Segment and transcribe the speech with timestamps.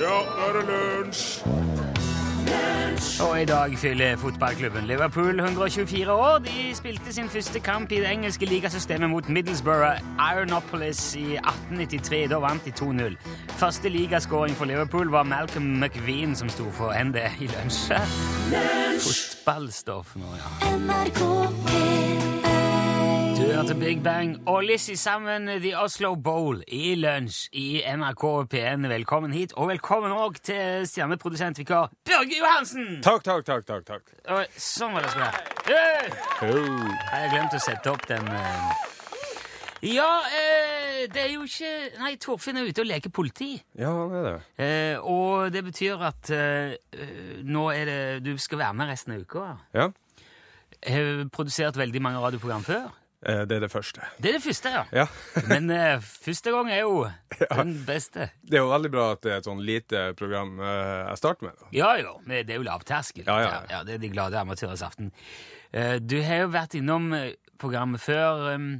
[0.00, 1.42] Ja, nå er det lunsj!
[3.22, 6.38] Og i dag fyller fotballklubben Liverpool 124 år.
[6.38, 10.00] De spilte sin første kamp i det engelske ligasystemet mot Middlesbrough
[10.32, 12.26] Ironopolis i 1893.
[12.30, 13.16] Da vant de 2-0.
[13.48, 17.92] Første ligaskåring for Liverpool var Malcolm McVean som sto for ND i lunsj.
[19.02, 20.76] Fotballstoff nå, ja.
[20.76, 21.22] NRK
[21.66, 21.81] P1
[23.52, 28.22] Du hørte Big Bang og Lizzie sammen The Oslo Bowl i lunsj i NRK
[28.54, 28.86] P1.
[28.88, 32.86] Velkommen hit, og velkommen òg til stjerneprodusentvikar Børge Johansen!
[33.04, 33.84] Takk, takk, takk, takk.
[33.84, 34.14] takk.
[34.32, 35.42] Og sånn var det skulle være.
[35.66, 36.08] Hey!
[36.46, 38.88] Jeg har glemt å sette opp den eh.
[39.98, 43.50] Ja, eh, det er jo ikke Nei, Torfinn er ute og leker politi.
[43.76, 44.34] Ja, han er det.
[44.64, 46.32] Eh, og det betyr at
[47.44, 49.44] nå er det Du skal være med resten av uka.
[49.76, 49.90] Ja,
[50.88, 52.88] har produsert veldig mange radioprogram før.
[53.26, 54.06] Eh, det er det første.
[54.22, 54.82] Det er det første, ja.
[55.02, 55.06] Ja.
[55.52, 57.06] Men uh, første gang er jo
[57.40, 58.30] den beste.
[58.42, 61.48] Det er jo veldig bra at det er et sånn lite program uh, jeg starter
[61.48, 61.58] med.
[61.60, 61.70] da.
[61.76, 63.26] Ja jo, men det er jo lavterskel.
[63.26, 63.82] Ja, ja, ja.
[63.86, 65.12] det er De glade amatørers aften.
[65.72, 67.10] Uh, du har jo vært innom
[67.62, 68.52] programmet før.
[68.56, 68.70] Um,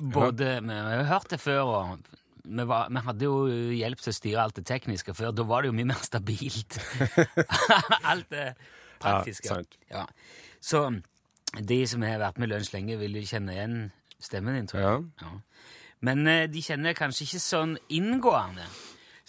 [0.00, 2.10] både, Vi har jo hørt det før, og
[2.44, 3.36] vi, var, vi hadde jo
[3.76, 5.34] hjelp til å styre alt det tekniske før.
[5.36, 6.78] Da var det jo mye mer stabilt.
[8.10, 8.54] alt det
[9.00, 9.48] praktiske.
[9.48, 9.78] Ja, sant.
[9.90, 10.06] Ja.
[10.60, 10.84] Så
[11.58, 13.78] de som har vært med Lunsj lenge, vil jo kjenne igjen
[14.22, 15.04] stemmen din, tror jeg.
[15.22, 15.32] Ja.
[16.06, 18.66] Men eh, de kjenner kanskje ikke sånn inngående.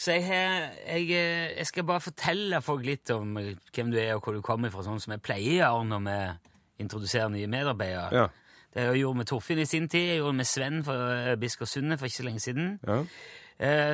[0.02, 4.16] Så jeg, jeg, eh, jeg skal bare fortelle folk litt om eh, hvem du er
[4.16, 7.52] og hvor du kommer fra, sånn som jeg pleier å gjøre når vi introduserer nye
[7.52, 8.24] medarbeidere.
[8.24, 8.30] Ja.
[8.72, 11.34] Det har jeg gjort med Torfinn i sin tid, jeg gjorde med Sven fra uh,
[11.36, 12.70] Biskårsundet for ikke så lenge siden.
[12.88, 13.02] Ja.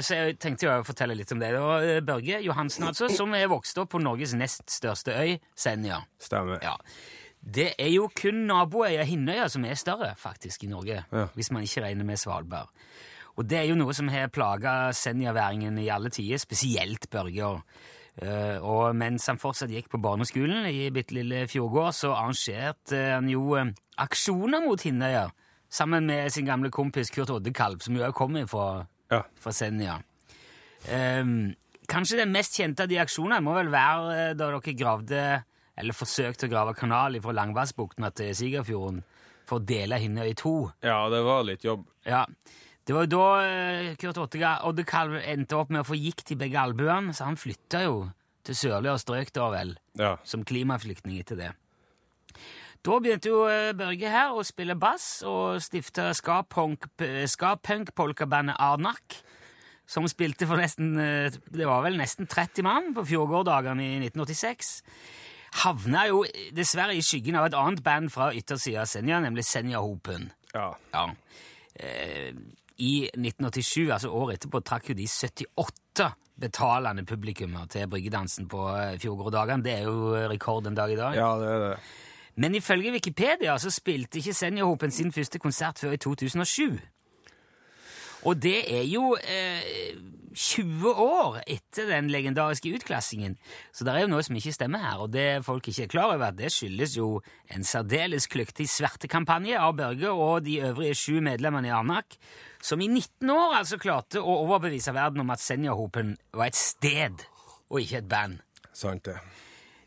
[0.06, 1.50] Så jeg tenkte jo å fortelle litt om det.
[1.52, 5.97] Det Børge Johansen, altså, som er vokst opp på Norges nest største øy, Senja.
[6.23, 6.62] Stemmer.
[6.64, 6.78] Ja.
[7.48, 11.03] Det er jo kun naboøya Hinnøya som er større, faktisk, i Norge.
[11.12, 11.28] Ja.
[11.36, 12.67] Hvis man ikke regner med Svalbard.
[13.38, 17.62] Og det er jo noe som har plaga senjaværingen i alle tider, spesielt Børger.
[18.18, 23.28] Uh, og mens han fortsatt gikk på barneskolen i bitte lille Fjordgård, så arrangerte han
[23.30, 23.69] jo eh,
[24.02, 25.28] aksjoner mot Hinnøya,
[25.69, 29.22] sammen med sin gamle kompis Kurt Oddekalv, som jo òg kommer fra, Ja.
[29.38, 30.00] fra Senja.
[30.90, 31.53] Um,
[31.88, 35.22] kanskje den mest kjente av de aksjonene må vel være eh, da dere gravde,
[35.78, 39.04] eller forsøkte å grave kanal fra Langvassbukten til Sigerfjorden
[39.48, 40.72] for å dele henne i to.
[40.84, 41.86] ja, det var litt jobb.
[42.06, 42.26] Ja.
[42.88, 46.60] Det var jo da eh, Kurt Oddekalv endte opp med å få gikt i begge
[46.62, 47.96] albuene, så han flytta jo
[48.48, 50.14] til sørligere strøk da vel, Ja.
[50.24, 51.50] som klimaflyktning etter det.
[52.88, 59.20] Da begynte jo eh, Børge her å spille bass og stifte ska-punk-polkabandet Arnak,
[59.88, 64.82] som spilte for nesten eh, Det var vel nesten 30 mann på Fjordgårddagene i 1986.
[65.53, 69.80] Havna jo dessverre i skyggen av et annet band fra yttersida av Senja, nemlig Senja
[69.80, 70.31] Hopen.
[70.53, 70.74] ja.
[70.94, 71.08] Ja.
[71.80, 72.34] Eh,
[72.80, 78.97] I 1987, altså året etterpå, trakk jo de 78 betalende publikummer til bryggedansen på eh,
[79.02, 79.63] Fjordgårddagene.
[79.63, 81.16] Det er jo rekord en dag i dag.
[81.18, 81.78] Ja, det er det.
[82.38, 86.78] Men ifølge Wikipedia så spilte ikke Senja Hopen sin første konsert før i 2007.
[88.28, 89.96] Og det er jo eh,
[90.38, 93.38] 20 år etter den legendariske utklassingen.
[93.74, 96.14] Så det er jo noe som ikke stemmer her, og det folk ikke er klar
[96.14, 97.22] over, det skyldes jo
[97.54, 102.20] en særdeles kløktig svertekampanje av Børge og de øvrige sju medlemmene i Arnak,
[102.62, 107.26] som i 19 år altså klarte å overbevise verden om at Senjahopen var et sted
[107.72, 108.40] og ikke et band.
[108.78, 109.18] Sant det.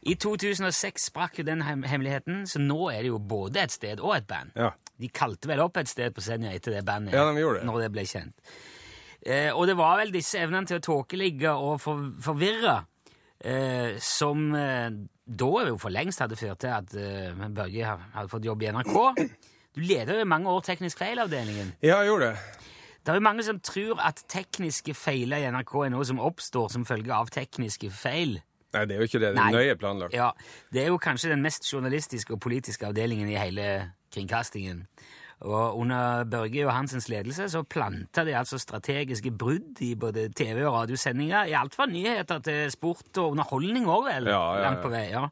[0.00, 4.16] I 2006 sprakk jo den hemmeligheten, så nå er det jo både et sted og
[4.16, 4.54] et band.
[4.56, 4.72] Ja.
[5.00, 7.64] De kalte vel opp et sted på Senja etter det bandet, Ja, de det.
[7.66, 8.36] når det ble kjent.
[9.26, 12.78] Eh, og det var vel disse evnene til å tåkeligge og for, forvirre
[13.44, 14.88] eh, som eh,
[15.30, 17.84] da jo for lengst hadde ført til at eh, Børge
[18.14, 18.96] hadde fått jobb i NRK.
[19.76, 21.74] Du leder jo i mange år Teknisk feilavdelingen.
[21.82, 22.66] Ja, jeg gjorde det.
[23.00, 26.68] Det er jo mange som tror at tekniske feiler i NRK er noe som oppstår
[26.74, 28.34] som følge av tekniske feil.
[28.74, 29.30] Nei, det er jo ikke det.
[29.34, 29.52] Det er Nei.
[29.56, 30.14] nøye planlagt.
[30.14, 30.32] Ja,
[30.70, 33.64] Det er jo kanskje den mest journalistiske og politiske avdelingen i hele
[34.14, 34.86] kringkastingen.
[35.40, 40.74] Og under Børge Johansens ledelse så planta de altså strategiske brudd i både TV- og
[40.82, 44.66] radiosendinger, i alt fra nyheter til sport og underholdning òg, vel, Ja, ja, ja.
[44.68, 45.06] langt på vei.
[45.14, 45.28] ja.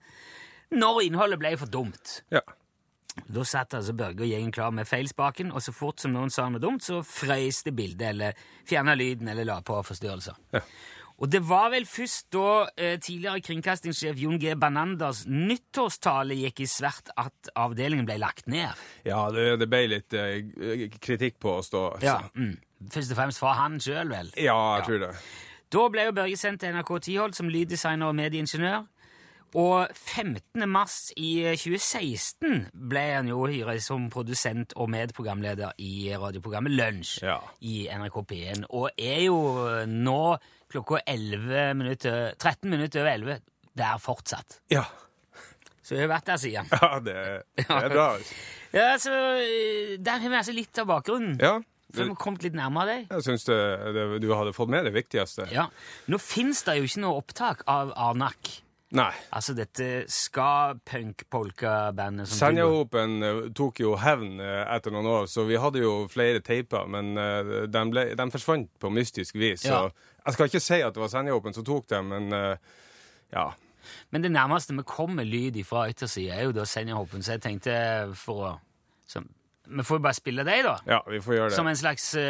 [0.70, 2.22] Når innholdet ble for dumt.
[2.32, 2.40] Ja.
[3.28, 6.48] Da satt altså Børge og gjengen klar med feilspaken, og så fort som noen sa
[6.48, 8.32] noe dumt, så frøys det bildet, eller
[8.68, 10.36] fjerna lyden, eller la på forstyrrelser.
[10.54, 10.60] Ja.
[11.18, 14.52] Og det var vel først da eh, tidligere kringkastingssjef Jon G.
[14.54, 18.78] Bananders nyttårstale gikk i svært at avdelingen ble lagt ned.
[19.08, 21.88] Ja, det, det ble litt eh, kritikk på oss da.
[22.06, 22.54] Ja, mm.
[22.94, 24.30] Først og fremst fra han sjøl, vel.
[24.38, 25.10] ja jeg tror det.
[25.74, 28.86] Da ble jo Børge sendt til NRK Tiholt som lyddesigner og medieingeniør.
[29.58, 30.62] Og 15.
[30.68, 37.38] mars i 2016 ble han jo hyret som produsent og medprogramleder i radioprogrammet Lunsj Ja.
[37.64, 39.38] i NRK P1, og er jo
[39.88, 40.20] nå
[40.72, 43.38] klokka 11 minutter, 13 minutter over 11
[43.78, 44.60] der fortsatt.
[44.72, 44.84] Ja.
[45.82, 46.68] Så jeg har vært der siden.
[46.74, 47.16] ja det,
[47.56, 48.08] det er bra.
[48.74, 51.38] Ja, så eh, Der har vi altså litt av bakgrunnen.
[51.40, 51.56] Ja.
[51.88, 53.04] For vi har kommet litt nærmere deg.
[53.14, 55.46] Jeg syns du hadde fått med det viktigste.
[55.54, 55.70] Ja.
[56.12, 58.58] Nå fins det jo ikke noe opptak av Arnak.
[58.96, 59.10] Nei.
[59.36, 65.44] Altså dette ska-punk-polka-bandet som du- Senjahopen eh, tok jo hevn eh, etter noen år, så
[65.44, 69.64] vi hadde jo flere teiper, men eh, de, ble, de forsvant på mystisk vis.
[69.68, 69.88] Ja.
[69.88, 69.92] Så
[70.24, 72.32] jeg skal ikke si at det var Senjahopen som tok dem, men
[73.32, 73.50] ja.
[74.10, 77.74] Men det nærmeste vi kommer lyd fra yttersida, er jo da Senjahopen, så jeg tenkte
[78.16, 78.54] for å
[79.08, 79.28] som,
[79.68, 80.76] Vi får jo bare spille deg, da.
[80.88, 81.56] Ja, vi får gjøre det.
[81.56, 82.20] Som en slags uh,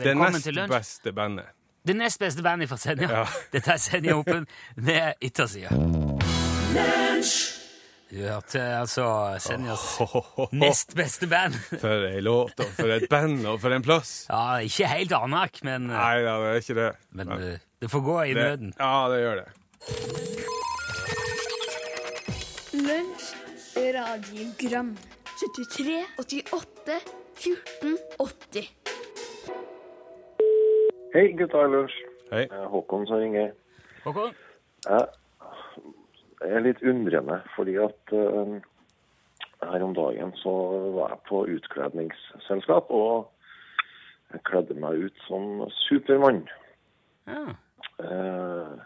[0.00, 0.72] velkommen til lunsj.
[0.72, 1.44] beste bandet.
[1.86, 3.08] Det nest beste bandet fra Senja.
[3.10, 3.26] Ja.
[3.54, 4.46] Dette er Senjahopen
[4.82, 5.70] med yttersida.
[8.10, 9.04] Du hørte altså
[9.42, 9.84] Senjas
[10.64, 11.54] nest beste band.
[11.82, 14.12] For ei låt, og for et band, og for en plass.
[14.30, 16.90] Ja, ikke helt Arnak, men, eh, Nei da, det er ikke det.
[17.18, 18.74] men eh, det får gå i det, nøden.
[18.80, 19.48] Ja, det gjør det.
[22.82, 23.30] Lunsj,
[23.98, 24.94] radiogram
[25.36, 27.00] 73, 88,
[27.46, 28.95] 14, 80
[31.16, 31.94] Hei, gutta i lunsj.
[32.28, 32.42] Hei.
[32.68, 33.54] Håkon som ringer.
[34.04, 34.34] Håkon?
[34.84, 38.58] Jeg er litt undrende, fordi at uh,
[39.62, 40.52] her om dagen så
[40.98, 43.30] var jeg på utkledningsselskap, og
[44.34, 46.42] jeg kledde meg ut som Supermann.
[47.30, 47.46] Ja.
[47.96, 48.76] Uh,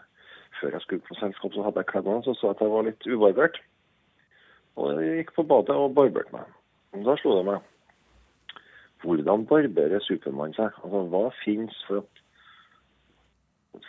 [0.61, 2.75] før jeg skulle på selskap, så hadde jeg kledd meg, så så jeg at jeg
[2.77, 3.59] var litt ubarbert.
[4.79, 6.47] Og jeg gikk på badet og barberte meg.
[6.95, 7.69] Men Da slo det meg.
[9.03, 10.71] Hvordan barberer Supermann seg?
[10.85, 12.07] Altså, hva finnes for å,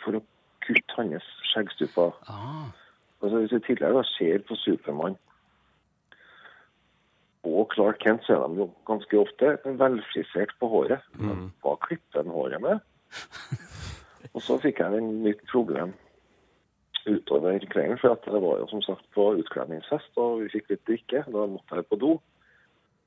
[0.03, 0.23] for å
[0.63, 2.15] kutte hans skjeggstupper?
[2.31, 2.71] Ah.
[3.23, 5.15] Altså, hvis jeg tidligere da ser på Supermann
[7.43, 11.03] og Clark Kent, så er de jo ganske ofte velfrisert på håret.
[11.19, 12.79] Men Hva klipper en håret med?
[14.33, 15.93] og så fikk jeg et nytt problem
[17.03, 21.23] utover kvelden, for det var jo som sagt på utkledningsfest, og vi fikk litt drikke.
[21.27, 22.13] Da måtte jeg på do.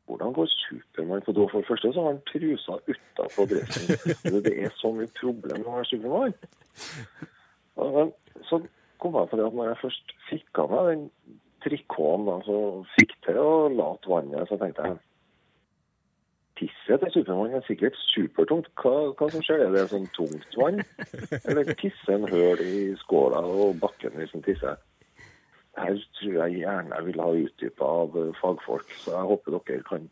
[0.06, 1.49] Hvordan går Supermann på do?
[1.50, 4.43] For det første så har han trusa utapå dressen.
[4.47, 6.37] Det er så mye problem med å være Supermann.
[8.47, 8.61] Så
[9.03, 11.03] kom jeg på det at når jeg først fikk av meg den
[11.67, 12.61] trikoten, så
[12.94, 15.03] fikk til å late vannet, så tenkte jeg
[16.56, 18.70] Tisset til Supermann er sikkert supertungt.
[18.81, 19.67] Hva, hva som skjer?
[19.67, 20.81] Er det sånn tungt vann?
[21.43, 24.79] Eller tisser en høl i skåla og bakken hvis en tisser?
[25.76, 29.82] Her tror jeg gjerne jeg vil ha utdypa av eh, fagfolk, så jeg håper dere
[29.88, 30.08] kan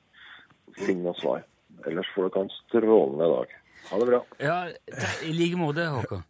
[0.76, 1.44] finne noe svar.
[1.88, 3.56] Ellers får dere en strålende dag.
[3.90, 4.20] Ha det bra.
[4.40, 4.58] Ja,
[5.24, 6.24] i like måte, Håkon.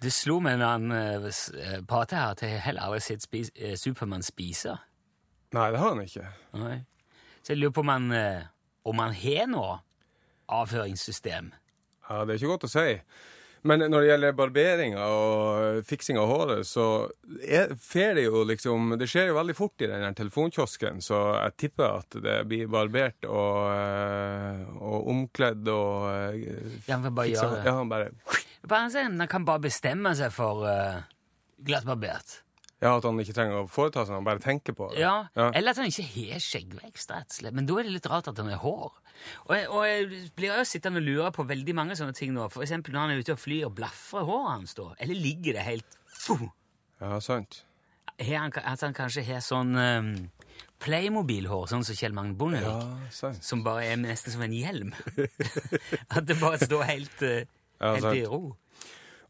[0.00, 3.74] Det slo meg når han prater pratet her, at jeg heller aldri sett spis, eh,
[3.76, 4.78] Supermann spise.
[5.52, 6.24] Nei, det har han ikke.
[6.56, 6.78] Nei.
[7.42, 8.42] Så jeg lurer på om han, eh,
[8.86, 9.80] om han har noe
[10.48, 11.50] avføringssystem.
[12.08, 13.00] Ja, Det er ikke godt å si.
[13.62, 16.86] Men når det gjelder barberinga og fiksing av håret, så
[17.44, 17.74] er,
[18.16, 22.20] det jo liksom Det skjer jo veldig fort i den telefonkiosken, så jeg tipper at
[22.24, 27.64] det blir barbert og, eh, og omkledd og eh, Ja, han bare gjøre det.
[27.68, 28.10] Ja, han bare
[28.92, 31.02] sier, han kan bare bestemme seg for uh,
[31.64, 32.40] glattbarbert.
[32.80, 35.02] Ja, At han ikke trenger å foreta seg, han bare tenker på det.
[35.02, 35.26] Ja.
[35.36, 35.50] Ja.
[35.52, 37.56] Eller at han ikke har skjeggvekst, rett og slett.
[37.56, 38.94] Men da er det litt rart at han har hår.
[39.46, 42.46] Og jeg, og jeg blir jo sittende og lure på veldig mange sånne ting nå.
[42.52, 44.86] For eksempel når han er ute og flyr, blafrer håret hans da?
[44.96, 46.46] Eller ligger det helt fuh?
[47.02, 47.66] Ja, sant.
[48.20, 50.10] Har han, At han kanskje har sånn um,
[50.80, 53.12] Playmobil-hår, sånn som Kjell Magne Bondevik?
[53.12, 53.32] Ja.
[53.44, 54.92] Som bare er nesten som en hjelm.
[56.16, 57.42] at det bare står helt, uh,
[57.80, 58.42] Ja, helt i ro.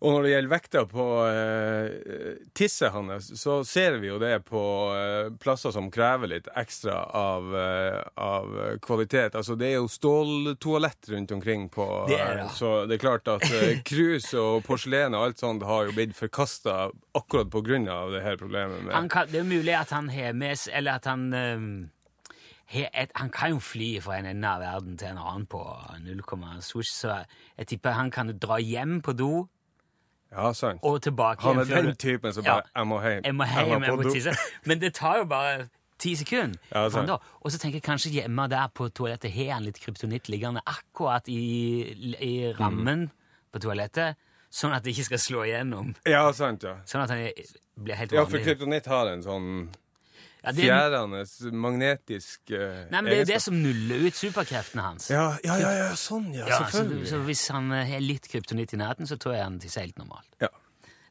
[0.00, 4.62] Og når det gjelder vekta på eh, tisset hans, så ser vi jo det på
[4.97, 9.37] eh, plasser som krever litt ekstra av, eh, av kvalitet.
[9.37, 13.28] Altså, det er jo ståltoalett rundt omkring på Det er eh, Så det er klart
[13.28, 16.88] at eh, krus og porselen og alt sånt har jo blitt forkasta
[17.21, 20.57] akkurat på grunn av det her problemet kan, det er mulig at han har med
[20.57, 21.28] seg Eller at han
[22.71, 25.61] har et, Han kan jo fly fra en ende av verden til en annen på
[26.07, 26.23] 0,
[26.62, 27.23] swoosh, så
[27.59, 29.33] jeg tipper han kan dra hjem på do
[30.30, 30.78] Ja, sant.
[30.87, 33.25] og tilbake Han er igjen, den typen som bare Jeg må hjem.
[33.25, 34.10] Jeg må hjem, jeg må do.
[34.14, 34.34] tisse.
[34.64, 35.68] Men det tar jo bare
[35.99, 36.58] ti sekunder.
[36.75, 37.16] Ja, da.
[37.42, 41.28] Og så tenker jeg kanskje hjemme der på toalettet har han litt kryptonitt liggende akkurat
[41.28, 41.40] i,
[42.20, 43.08] i rammen
[43.50, 44.16] på toalettet,
[44.50, 45.94] sånn at det ikke skal slå igjennom.
[46.06, 46.76] Ja, sant, ja.
[46.87, 47.26] Sånn at han
[47.75, 48.20] blir helt vanlig.
[48.22, 49.49] Ja, for kryptonitt har en sånn
[50.40, 51.20] Ja, det fjærende,
[51.52, 55.11] magnetisk uh, Nei, men det er jo det som nuller ut superkreftene hans.
[55.12, 56.47] Ja, ja, ja, ja, sånn, ja.
[56.49, 57.11] Ja, selvfølgelig.
[57.12, 60.00] så hvis han eh, har litt kryptonitt i nærheten, så tror jeg han tisser helt
[60.00, 60.30] normalt.
[60.40, 60.49] Ja.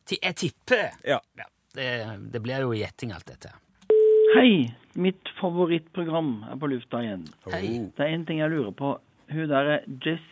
[0.09, 1.19] Jeg tipper Ja.
[1.37, 1.45] ja,
[1.77, 1.89] Det,
[2.33, 3.53] det blir jo gjetting, alt dette.
[4.33, 7.27] Hei, mitt favorittprogram er på lufta igjen.
[7.53, 7.91] Hei.
[7.93, 8.95] Det er en ting jeg lurer på.
[9.29, 10.25] Hun der er Jess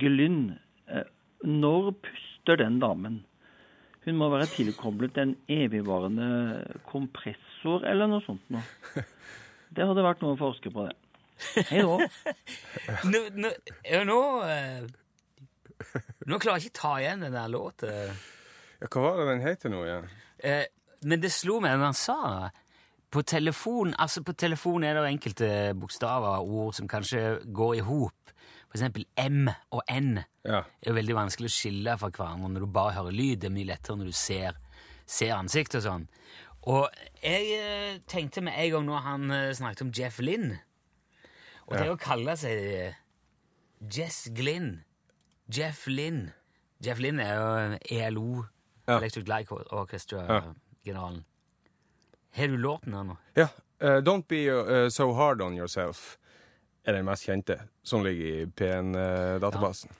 [0.00, 0.58] Glynn,
[0.92, 1.08] eh,
[1.48, 3.22] når puster den damen?
[4.04, 6.28] Hun må være tilkoblet en evigvarende
[7.62, 8.62] kompressor eller noe sånt noe.
[9.72, 10.96] Det hadde vært noe å forske på, det.
[11.70, 11.94] Hei da.
[13.10, 13.50] Nå, nå,
[14.04, 14.82] nå, eh,
[16.28, 17.88] nå klarer jeg ikke ta igjen den der låta.
[18.82, 20.10] Ja, hva var det den heter nå igjen?
[20.44, 20.66] Eh,
[21.08, 22.18] men det slo meg når han sa
[23.12, 27.82] på telefon altså På telefon er det enkelte bokstaver og ord som kanskje går i
[27.88, 28.32] hop.
[28.68, 30.60] For eksempel M og N Ja.
[30.62, 33.40] er jo veldig vanskelig å skille fra hverandre når du bare hører lyd.
[33.40, 34.60] Det er mye lettere når du ser,
[35.06, 36.06] ser ansikt og sånn.
[36.72, 36.86] Og
[37.32, 40.52] jeg eh, tenkte med en gang når han eh, snakket om Jeff Lynn
[41.68, 42.94] Og det å kalle seg eh,
[43.92, 44.82] Jess Glynn
[45.52, 46.30] Jeff Lynn
[46.82, 48.44] Jeff Lynn er jo ELO,
[48.88, 48.96] Ja.
[48.98, 51.20] Electric Light Orchestra-generalen.
[52.34, 53.14] Har du låten her nå?
[53.38, 53.46] Ja.
[53.82, 56.16] Uh, Don't be uh, so hard on yourself
[56.84, 59.90] er den mest kjente, som ligger i P1-databasen.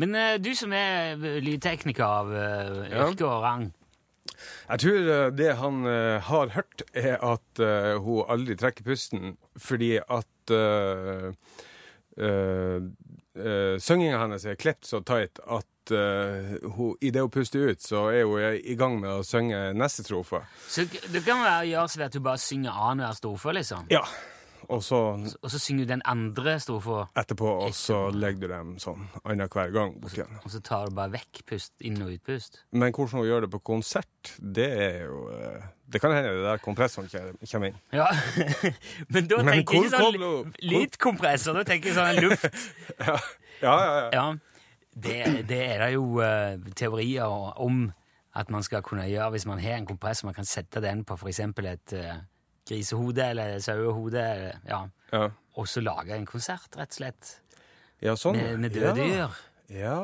[0.00, 3.04] Men eh, du som er lydtekniker av uh, Ja.
[3.10, 3.66] yrke og rang
[4.68, 9.36] Jeg tror eh, det han eh, har hørt, er at eh, hun aldri trekker pusten
[9.60, 11.30] fordi at uh,
[13.80, 18.04] Synginga hennes er klippet så tight at uh, hun, i det hun puster ut, så
[18.14, 20.42] er hun i gang med å synge neste strofe.
[20.70, 23.88] Så det kan gjøres ved at hun bare synger annenhver strofe, liksom.
[23.94, 24.04] Ja.
[24.68, 24.98] Og så
[25.42, 29.72] Og så synger du den andre strofa, etterpå, og så legger du dem sånn annenhver
[29.74, 30.38] gang bort igjen.
[30.44, 32.60] og så tar du bare vekk pust, inn- og utpust.
[32.72, 36.44] Men hvordan hun gjør det på konsert, det er jo eh, Det kan hende det
[36.46, 37.08] der kompressoren
[37.50, 37.76] kommer inn.
[37.92, 38.06] Ja,
[39.12, 42.48] Men da Men tenker jeg ikke sånn hun- lydkompressor, da tenker jeg sånn luft.
[43.62, 44.08] Ja, ja, ja.
[44.12, 44.24] Ja,
[44.96, 47.26] det, det er det jo uh, teorier
[47.60, 47.92] om
[48.34, 50.26] at man skal kunne gjøre hvis man har en kompressor.
[50.26, 51.38] Man kan sette den på f.eks.
[51.40, 52.16] et uh,
[52.68, 55.24] grisehode eller sauehode, eller- ja, ja.
[55.56, 57.34] og så lage en konsert, rett og slett,
[58.02, 58.36] ja sånn.
[58.36, 59.26] med, med døde ja.
[59.28, 59.42] dyr.
[59.74, 59.98] Ja.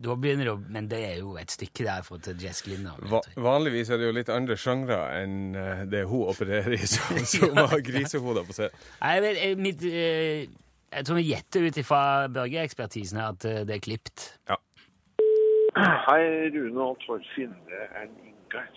[0.00, 2.94] Da begynner det å Men det er jo et stykke derfra til Jess Glinner.
[3.10, 7.18] Va vanligvis er det jo litt andre sjangre enn eh, det hun opererer i, som,
[7.26, 8.76] som har grisehoder på seg.
[9.00, 10.46] Nei, vet, jeg, mitt, eh,
[10.94, 14.28] jeg tror vi gjetter ut ifra Børge-ekspertisen her at eh, det er klipt.
[14.50, 14.60] Ja.
[16.06, 16.22] Hei,
[16.54, 17.52] Rune og Torfinn.
[17.66, 18.70] Det er Ingar.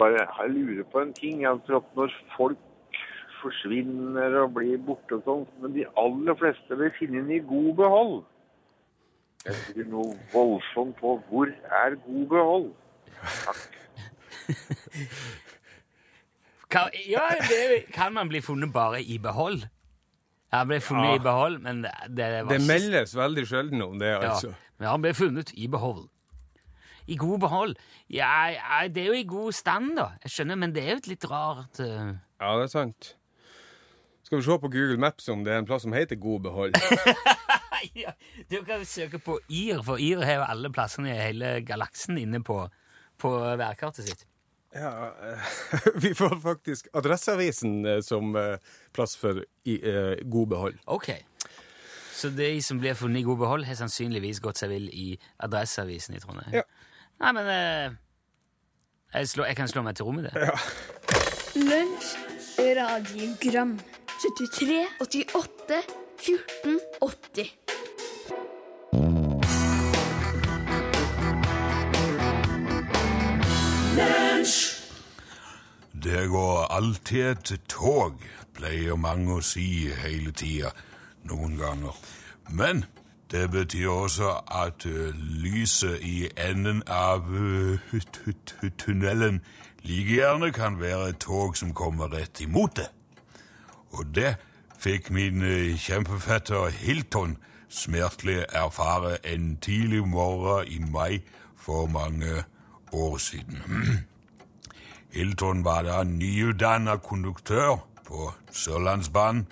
[0.00, 1.42] Bare, jeg lurer på en ting.
[1.44, 2.58] Jeg tror at når folk
[3.42, 7.70] forsvinner og blir borte og sånn, men de aller fleste vil finne den i god
[7.78, 8.14] behold.
[9.46, 11.52] Jeg lurer noe voldsomt på hvor
[11.84, 12.70] er god behold?
[16.70, 19.64] Kan, ja, det kan man bli funnet bare i behold.
[20.52, 21.14] Han ble funnet Ja.
[21.14, 24.52] i behold, men det, det var Det meldes veldig sjelden om det, ja, altså.
[24.78, 26.08] Men han ble funnet i behold.
[27.06, 27.78] I god behold?
[28.10, 30.10] Ja, ja, det er jo i god stand, da.
[30.24, 32.12] Jeg skjønner, men det er jo et litt rart uh...
[32.40, 33.14] Ja, det er sant.
[34.24, 36.76] Skal vi se på Google Maps om det er en plass som heter God behold.
[38.02, 38.12] ja,
[38.50, 42.42] Du kan søke på Yr, for Yr har jo alle plassene i hele galaksen inne
[42.46, 42.62] på,
[43.18, 44.26] på værkartet sitt.
[44.74, 45.48] Ja, eh,
[46.04, 48.36] vi får faktisk Adresseavisen eh, som
[48.94, 50.78] plass for i, uh, god behold.
[50.86, 51.10] Ok.
[52.20, 55.08] Så de som blir funnet i god behold, har sannsynligvis gått seg vill i
[55.40, 56.60] Adresseavisen i Trondheim?
[56.60, 56.64] Ja.
[57.20, 57.90] Nei, men eh,
[59.14, 60.32] jeg, slå, jeg kan slå meg til ro med det.
[61.60, 62.14] Lunsj,
[62.58, 63.74] radiogram
[64.20, 65.82] 73, 88,
[66.20, 67.70] 14, 80
[76.04, 78.22] Det går alltid et tog,
[78.56, 80.72] pleier mange å si hele tida,
[81.28, 81.98] noen ganger.
[82.48, 82.86] Men
[83.30, 84.30] det betyr også
[84.64, 84.86] at
[85.20, 89.40] lyset i enden av ø, t- t- tunnelen
[89.82, 92.88] like gjerne kan være et tog som kommer rett imot det.
[93.90, 94.34] Og det
[94.78, 97.36] fikk min kjempefatter kjempefetter Hilton
[97.70, 101.20] smertelig erfare en tidlig morgen i mai
[101.56, 102.44] for mange
[102.92, 103.62] år siden.
[105.14, 109.46] Hilton var da nyutdanna konduktør på Sørlandsbanen,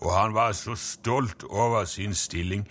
[0.00, 2.68] og han var så stolt over sin stilling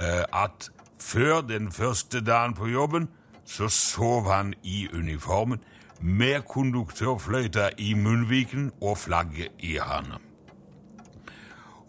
[0.00, 3.08] at før den første dagen på jobben
[3.44, 5.60] så sov han i uniformen
[6.00, 10.16] med konduktørfløyta i munnviken og flagget i handa.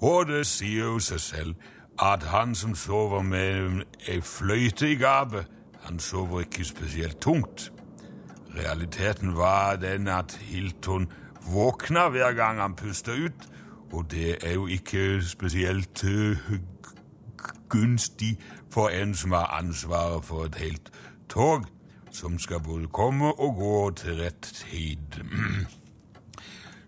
[0.01, 1.53] Og det sier jo seg selv
[2.01, 5.45] at han som sover med ei fløyte i gapet,
[5.85, 7.71] han sover ikke spesielt tungt.
[8.55, 11.07] Realiteten var den at Hilton
[11.53, 13.47] våkna hver gang han pusta ut,
[13.91, 16.37] og det er jo ikke spesielt eh,
[17.71, 18.37] g- gunstig
[18.69, 20.91] for en som har ansvaret for et helt
[21.29, 21.65] tog.
[22.11, 24.97] som skal både komme og gå til rett tid.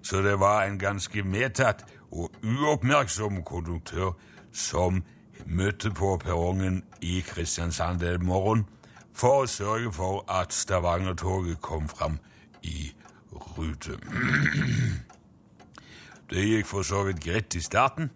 [0.02, 4.12] Så det var en ganske medtatt og uoppmerksom konduktør
[4.52, 5.04] som
[5.46, 8.66] møtte på perrongen i Kristiansand den morgen
[9.14, 12.18] for å sørge for at Stavanger-toget kom fram
[12.64, 12.92] i
[13.32, 13.98] rute.
[16.30, 18.10] Det gikk for så vidt greit i starten,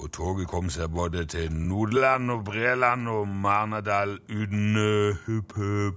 [0.00, 5.92] og toget kom seg både til Nodeland og Breland og Marnardal uten uh,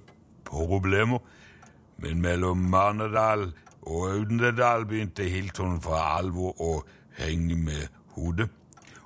[0.45, 1.19] problemer.
[1.98, 6.74] Men mellom Marnardal og Audendal begynte Hilton for alvor å
[7.17, 8.50] henge med hodet.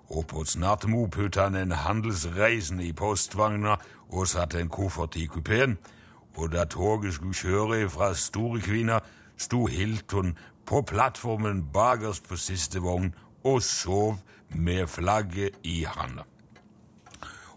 [0.10, 3.76] Og på Snartemo puttet han en handelsreisende i postvogna
[4.10, 5.78] og satte en koffert i kupeen.
[6.38, 9.00] Og da toget skulle kjøre fra Storekvina,
[9.38, 13.14] sto Hilton på plattformen bakerst på siste vogn
[13.44, 14.18] og sov
[14.50, 16.24] med flagget i handa.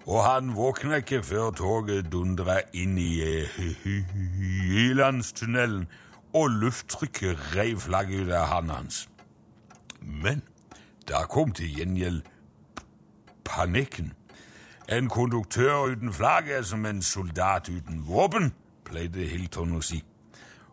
[0.07, 3.21] Og han våkna ikke før toget dundra inn i
[4.71, 5.89] Hylandstunnelen,
[6.33, 9.09] og lufttrykket reiv flagget ut av handa hans.
[10.01, 10.43] Men
[11.09, 12.23] da kom til gjengjeld
[13.45, 14.13] panikken.
[14.89, 18.53] En konduktør uten flagg er som en soldat uten våpen,
[18.85, 20.03] pleide Hilton å si.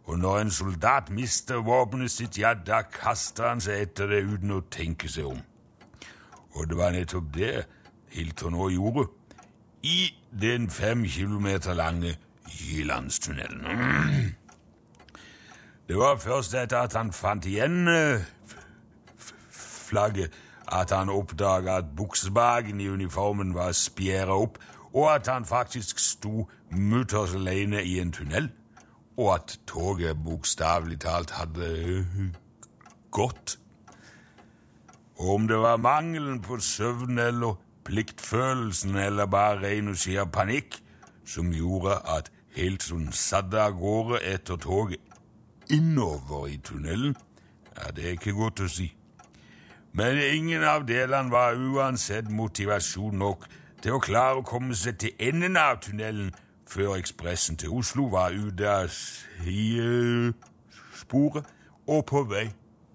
[0.07, 4.55] Og når en soldat mister våpenet sitt, ja, da kaster han seg etter det uten
[4.55, 5.41] å tenke seg om.
[6.57, 7.65] Og det var nettopp det
[8.09, 9.05] Hilton nå gjorde,
[9.83, 10.09] i
[10.41, 12.15] den fem kilometer lange
[12.47, 14.35] Jyllandstunnelen.
[15.87, 18.23] Det var først etter at han fant igjen uh,
[19.87, 20.33] flagget,
[20.67, 24.57] at han oppdaga at buksebagen i uniformen var spjæra opp,
[24.93, 28.49] og at han faktisk sto mutters alene i en tunnel,
[29.17, 31.69] og at toget bokstavelig talt hadde
[32.01, 32.27] uh,
[33.11, 33.59] gått.
[35.17, 37.57] Og om det var mangelen på søvn eller
[37.87, 40.77] pliktfølelsen eller bare ren og skjær panikk
[41.27, 45.01] som gjorde at Hilton satte av gårde etter toget
[45.69, 47.15] innover i tunnelen,
[47.75, 48.93] ja, det er ikke godt å si.
[49.97, 53.47] Men ingen av delene var uansett motivasjon nok
[53.81, 56.31] til å klare å komme seg til enden av tunnelen
[56.67, 60.35] før ekspressen til Oslo var ute av sidesporet
[61.87, 62.47] og på vei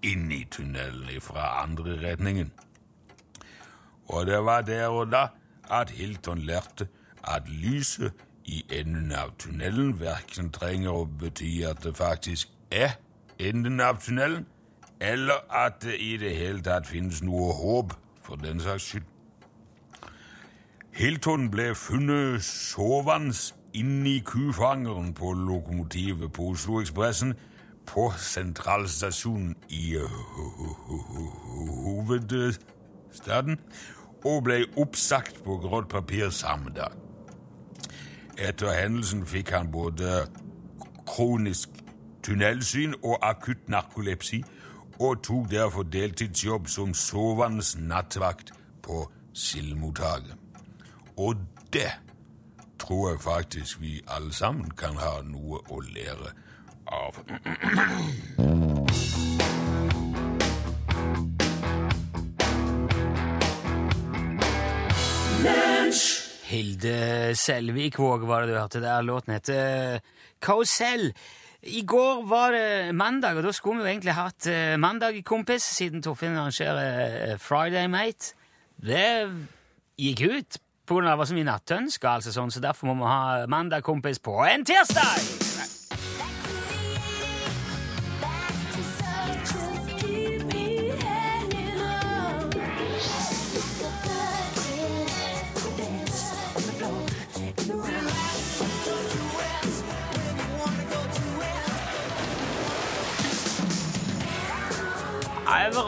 [0.03, 2.51] inn i tunnelen fra andre retningen.
[4.05, 5.27] Og det var der og da
[5.71, 6.87] at Hilton lærte
[7.23, 8.11] at lyset
[8.45, 12.97] i enden av tunnelen verken trenger å bety at det faktisk er
[13.39, 14.45] enden av tunnelen,
[14.99, 19.09] eller at det i det hele tatt finnes noe håp for den saks skyld.
[20.93, 23.33] Hilton ble funnet sovende
[23.73, 27.33] inni kufangeren på lokomotivet på Oslo-ekspressen
[27.85, 29.97] på sentralstasjonen i
[31.83, 33.59] hovedstaden
[34.23, 36.91] og ble oppsagt på grått papir samme dag.
[38.37, 40.23] Etter hendelsen fikk han både
[41.07, 41.69] kronisk
[42.23, 44.43] tunnelsyn og akutt narkolepsi,
[44.99, 50.37] og tok derfor deltidsjobb som sovende nattvakt på Sildmottaket.
[51.17, 51.35] Og
[51.73, 51.91] det
[52.79, 56.52] tror jeg faktisk vi alle sammen kan ha noe å lære av.
[66.53, 69.01] Hilde Selvikvåg var det du hørte der.
[69.01, 69.99] Låten heter
[70.41, 71.09] Karusell.
[71.63, 75.63] I går var det mandag, og da skulle vi jo egentlig hatt uh, mandag, kompis,
[75.63, 78.33] siden Torfinn arrangerer uh, Friday Mate.
[78.75, 79.31] Det
[79.95, 80.59] gikk ut
[80.91, 84.19] av det var så mye nattønsker, altså sånn, så derfor må vi ha mandag, kompis,
[84.19, 85.42] på en tirsdag!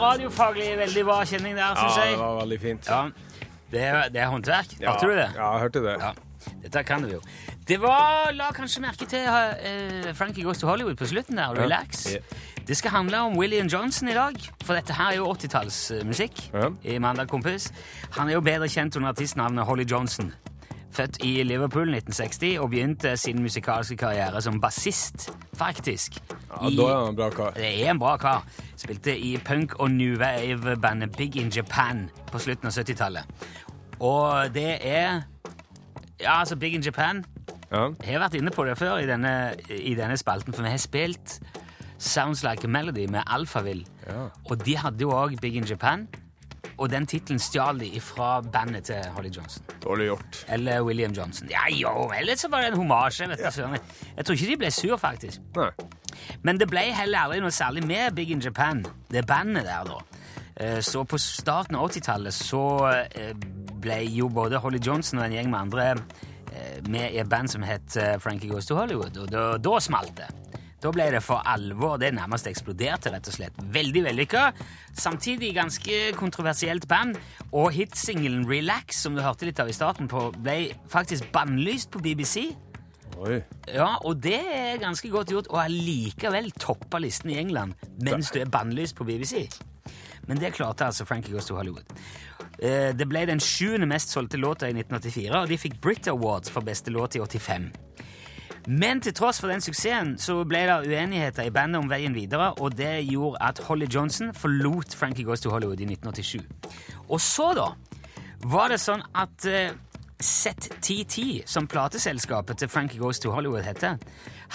[0.00, 2.88] Radiofaglig veldig bra kjenning der, Ja, det var veldig fint.
[2.88, 3.02] Ja,
[3.72, 4.76] det er, det er håndverk.
[4.80, 5.28] Ja, Hørte du det?
[5.34, 5.96] Ja, jeg hørte det.
[6.00, 6.12] Ja,
[6.62, 7.20] dette kan du jo.
[7.66, 11.56] Det var, La kanskje merke til uh, Frankie Goes to Hollywood på slutten der.
[11.58, 12.06] Relax.
[12.14, 12.20] Ja.
[12.66, 16.48] Det skal handle om William Johnson i dag, for dette her er jo 80-tallsmusikk.
[16.54, 16.70] Ja.
[16.82, 17.72] i Mandag Kompis.
[18.18, 20.32] Han er jo bedre kjent under artistnavnet Holly Johnson.
[20.96, 25.26] Født i Liverpool 1960 og begynte sin musikalske karriere som bassist,
[25.58, 26.16] faktisk.
[26.30, 27.50] Ja, da er han en bra kar.
[27.56, 28.46] Det er en bra kar.
[28.80, 33.28] Spilte i punk- og new wave-bandet Big in Japan på slutten av 70-tallet.
[34.00, 35.22] Og det er
[36.20, 37.24] Ja, altså, Big in Japan
[37.72, 37.90] Ja.
[38.06, 40.78] Jeg har vært inne på det før i denne, i denne spalten, for vi har
[40.80, 41.40] spilt
[41.98, 43.84] Sounds Like a Melody med Alphaville.
[44.06, 44.28] Ja.
[44.50, 46.08] Og de hadde jo òg Big in Japan.
[46.78, 49.62] Og den tittelen stjal de fra bandet til Holly Johnson.
[49.82, 50.42] Dårlig gjort.
[50.52, 51.48] Eller William Johnson.
[51.50, 53.28] Ja, jo, eller så var det en homasje.
[53.28, 53.78] vet du, Ja.
[54.16, 55.40] Jeg tror ikke de ble sur, faktisk.
[55.56, 55.70] Nei.
[56.42, 59.98] Men det ble heller aldri noe særlig med Big in Japan, det bandet der, da.
[60.56, 62.62] Eh, Så på starten av 80-tallet så
[63.14, 63.34] eh,
[63.80, 65.90] ble jo både Holly Johnson og en gjeng med andre
[66.52, 70.16] eh, med i et band som het Frankie Goes to Hollywood, og da, da smalt
[70.16, 70.30] det.
[70.82, 71.96] Da ble det for alvor.
[71.98, 73.56] Det nærmest eksploderte, rett og slett.
[73.72, 74.42] Veldig vellykka.
[74.96, 77.16] Samtidig ganske kontroversielt band.
[77.52, 80.58] Og hitsingelen Relax, som du hørte litt av i starten, på, ble
[80.92, 82.50] faktisk bannlyst på BBC.
[83.16, 83.38] Oi.
[83.72, 87.72] Ja, og det er ganske godt gjort, og allikevel toppa listen i England
[88.04, 89.46] mens du er bannlyst på BBC.
[90.28, 91.86] Men det klarte altså Frankie Goes to Hollywood.
[92.58, 96.50] Eh, Det ble den sjuende mest solgte låta i 1984, og de fikk Brit Awards
[96.52, 97.70] for beste låt i 85.
[98.66, 102.50] Men til tross for den suksessen så ble det uenigheter i bandet om veien videre,
[102.58, 106.42] og det gjorde at Holly Johnson forlot Frankie Goes to Hollywood i 1987.
[107.06, 107.68] Og så, da,
[108.50, 109.70] var det sånn at eh,
[110.18, 114.00] ZTT, som plateselskapet til Frankie Goes to Hollywood heter,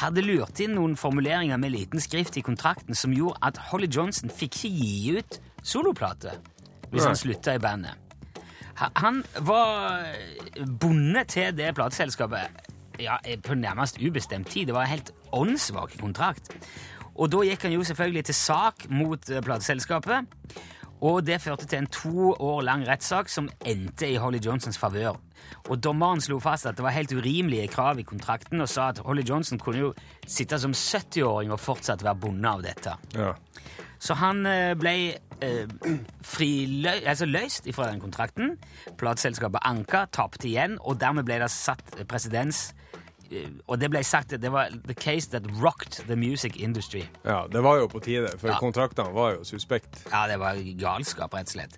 [0.02, 4.32] hadde lurt inn noen formuleringer med liten skrift i kontrakten som gjorde at Holly Johnson
[4.32, 6.36] fikk ikke gi ut soloplate
[6.92, 7.96] hvis han slutta i bandet.
[8.98, 10.08] Han var
[10.82, 14.70] bonde til det plateselskapet ja, på nærmest ubestemt tid.
[14.70, 16.54] Det var en helt åndssvak kontrakt.
[17.16, 20.30] Og da gikk han jo selvfølgelig til sak mot eh, plateselskapet.
[21.02, 25.18] Og det førte til en to år lang rettssak som endte i Holly Johnsons favør.
[25.70, 29.02] Og dommeren slo fast at det var helt urimelige krav i kontrakten, og sa at
[29.06, 29.94] Holly Johnson kunne jo
[30.28, 32.94] sitte som 70-åring og fortsatt være bonde av dette.
[33.18, 33.34] Ja.
[34.02, 34.94] Så han eh, ble
[35.46, 35.68] eh,
[36.26, 38.56] frilø altså løst fra den kontrakten.
[38.98, 42.72] Plateselskapet anka, tapte igjen, og dermed ble det satt presedens.
[43.32, 47.04] eh, Og det ble sagt at det var the case that rocked the music industry.
[47.26, 48.58] ja, det var jo på tide, for Ja.
[48.60, 50.02] kontraktene var jo suspekt.
[50.12, 51.78] Ja, det var galskap, rett og slett.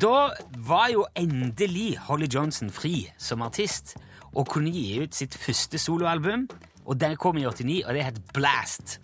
[0.00, 3.94] Da var jo endelig Holly Johnson fri som artist
[4.34, 6.48] og kunne gi ut sitt første soloalbum.
[6.86, 8.98] Og den kom i 89, og det het Blast.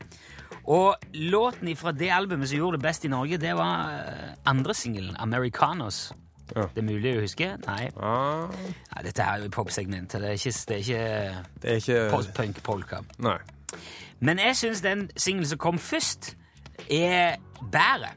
[0.66, 4.74] Og låten fra det albumet som gjorde det best i Norge, det var eh, andre
[4.74, 6.12] singelen, Americanos.
[6.54, 6.66] Ja.
[6.74, 7.52] Det er mulig å huske?
[7.66, 7.88] Nei.
[7.98, 8.50] Ah,
[8.94, 10.20] Nei dette er jo popsegmentet.
[10.22, 13.00] Det er ikke, det er ikke det er ikke post-punk-polka.
[13.26, 13.38] Nei.
[14.20, 16.34] Men jeg syns den singelen som kom først,
[16.90, 17.36] er
[17.72, 18.12] bedre.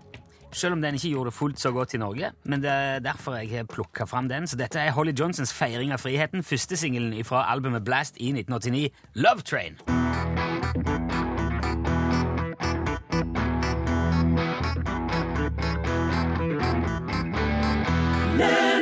[0.52, 2.32] Selv om den ikke gjorde det fullt så godt i Norge.
[2.44, 4.48] Men det er derfor jeg har plukka fram den.
[4.48, 6.44] Så dette er Holly Johnsons feiring av friheten.
[6.44, 9.78] Første singelen fra albumet Blast i 1989, Love Train.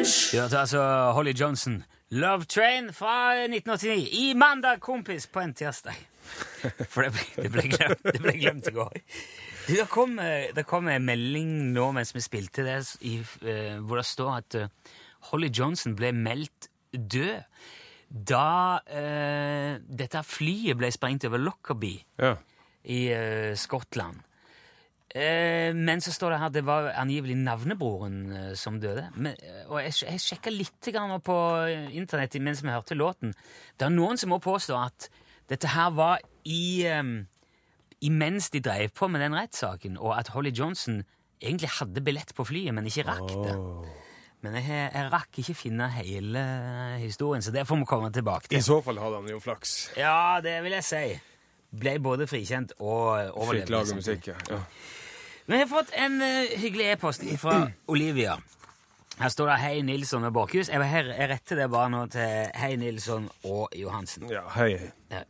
[0.07, 0.81] Du hørte altså
[1.15, 1.81] Holly Johnson,
[2.15, 4.07] Love Train fra 1989.
[4.13, 5.97] I mandag, kompis, på en tirsdag.
[6.91, 8.95] For det ble, det ble, glemt, det ble glemt i går.
[9.67, 13.75] Du, det, kom, eh, det kom en melding nå mens vi spilte det, i, eh,
[13.83, 14.93] hvor det står at eh,
[15.31, 17.43] Holly Johnson ble meldt død
[18.07, 22.37] da eh, dette flyet ble sprengt over Lockerbie Ja.
[22.87, 24.23] i eh, Skottland.
[25.15, 29.05] Eh, men så står det her at det var angivelig navnebroren eh, som døde.
[29.15, 33.31] Men, eh, og jeg, jeg sjekka litt grann på eh, internett mens vi hørte låten.
[33.79, 35.07] Det er noen som må påstå at
[35.47, 37.13] dette her var i eh,
[38.03, 40.99] imens de drev på med den rettssaken, og at Holly Johnson
[41.41, 43.55] egentlig hadde billett på flyet, men ikke rakk det.
[44.45, 46.43] Men jeg, jeg rakk ikke finne hele
[47.01, 48.59] historien, så det får vi komme tilbake til.
[48.59, 49.73] I så fall hadde han jo flaks.
[49.97, 51.01] Ja, det vil jeg si.
[51.77, 53.73] Ble både frikjent og Fikk overlevde.
[53.73, 54.59] lage musikk, ja.
[55.47, 58.37] Vi har fått en eh, hyggelig e-post fra Olivia.
[59.17, 60.69] Her står det 'Hei, Nilsson og Borchhus'.
[60.69, 64.29] Jeg, her- jeg retter det bare nå til 'Hei, Nilsson og Johansen'.
[64.31, 64.91] Ja, hei.
[65.11, 65.21] Ja,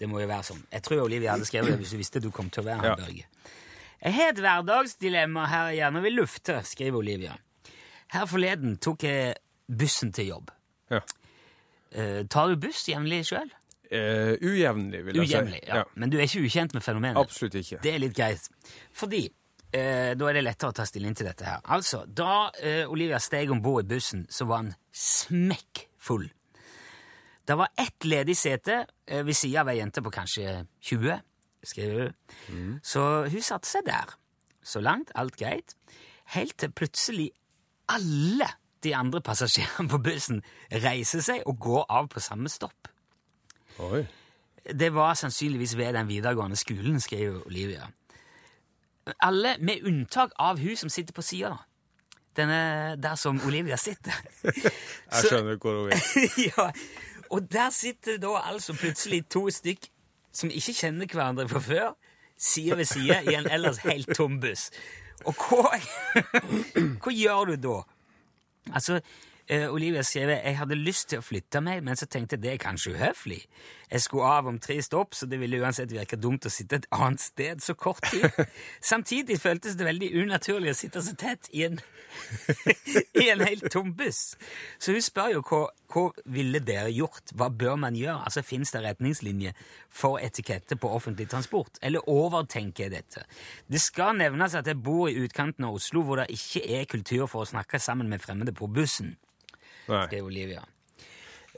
[0.00, 0.64] det må jo være sånn.
[0.72, 2.88] Jeg tror Olivia hadde skrevet det hvis hun visste du kom til å være her,
[2.88, 2.94] Ja.
[2.96, 3.24] Børge.
[4.04, 7.32] Jeg har et hverdagsdilemma her jeg gjerne vil lufte, skriver Olivia.
[8.12, 9.34] Her forleden tok jeg
[9.78, 10.50] bussen til jobb.
[10.90, 11.00] Ja.
[11.92, 13.50] Eh, tar du buss jevnlig sjøl?
[13.88, 15.68] Eh, ujevnlig, vil jeg Ujevnlig, si.
[15.70, 15.82] ja.
[15.96, 17.20] Men du er ikke ukjent med fenomenet?
[17.20, 17.78] Absolutt ikke.
[17.82, 18.48] Det er litt greit.
[18.92, 21.62] Fordi uh, da er det lettere å ta stilling til dette her.
[21.72, 26.28] Altså, da uh, Olivia steg om bord i bussen, så var han smekkfull.
[27.48, 31.22] Det var ett ledig sete ved sida av ei jente på kanskje 20,
[31.64, 32.10] skriver
[32.50, 32.74] hun.
[32.84, 34.12] Så hun satte seg der.
[34.60, 35.72] Så langt, alt greit.
[36.34, 37.30] Helt til plutselig
[37.88, 38.50] alle
[38.84, 40.42] de andre passasjerene på bussen
[40.84, 42.92] reiser seg og går av på samme stopp.
[43.78, 44.04] Oi.
[44.80, 47.86] Det var sannsynligvis ved den videregående skolen, skriver Olivia.
[49.20, 51.54] Alle, med unntak av hun som sitter på sida.
[52.36, 54.12] Denne der som Olivia sitter.
[54.44, 56.28] Jeg skjønner hvor hun vil.
[56.50, 56.70] ja,
[57.30, 59.88] og der sitter da altså plutselig to stykk
[60.32, 61.94] som ikke kjenner hverandre fra før,
[62.38, 64.68] side ved side i en ellers helt tom buss.
[65.26, 65.78] Og hva,
[67.02, 67.78] hva gjør du da?
[68.74, 69.00] Altså,
[69.48, 72.54] eh, Olivia skrev jeg hadde lyst til å flytte meg, men så tenkte jeg det
[72.54, 73.42] er kanskje uhøflig.
[73.88, 76.88] Jeg skulle av om tre stopp, så det ville uansett virke dumt å sitte et
[76.92, 78.26] annet sted så kort tid.
[78.92, 81.78] Samtidig føltes det veldig unaturlig å sitte så tett i en,
[83.22, 84.34] i en helt tom buss.
[84.76, 85.62] Så hun spør jo hva,
[85.94, 87.32] hva ville dere gjort?
[87.32, 88.18] Hva bør man gjøre?
[88.28, 89.56] Altså, Fins det retningslinjer
[89.88, 91.80] for etikette på offentlig transport?
[91.80, 93.24] Eller overtenker jeg dette?
[93.72, 97.24] Det skal nevnes at jeg bor i utkanten av Oslo, hvor det ikke er kultur
[97.24, 99.16] for å snakke sammen med fremmede på bussen.
[99.88, 100.62] Skrev Olivia.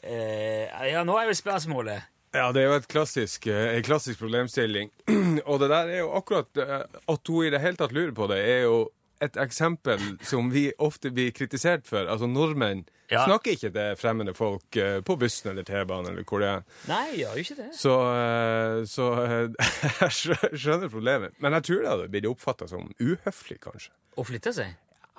[0.02, 4.20] Eh, ja, nå er jo spørsmålet Ja, det er jo et klassisk, eh, en klassisk
[4.22, 4.88] problemstilling.
[5.50, 8.28] Og det der er jo akkurat eh, At hun i det hele tatt lurer på
[8.30, 8.78] det, er jo
[9.20, 12.06] et eksempel som vi ofte blir kritisert for.
[12.08, 13.24] Altså, nordmenn Ja.
[13.26, 16.62] snakker ikke til fremmede folk eh, på bussen eller T-banen eller hvor det er.
[16.88, 17.66] Nei, gjør jo ikke det.
[17.76, 19.68] Så, eh, så eh,
[20.00, 21.34] jeg skjø- skjønner problemet.
[21.42, 23.92] Men jeg tror det hadde blitt oppfatta som uhøflig, kanskje.
[24.16, 24.72] Å flytte seg?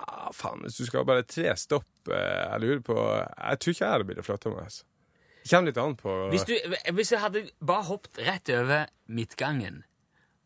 [0.07, 3.75] Ah, faen, hvis du skal ha bare tre stopp eh, Jeg lurer på Jeg tror
[3.75, 4.63] ikke jeg hadde blitt flytta meg.
[4.65, 4.83] Altså.
[5.41, 6.53] Det kommer litt an på Hvis du,
[6.97, 9.81] hvis jeg hadde bare hoppet rett over midtgangen,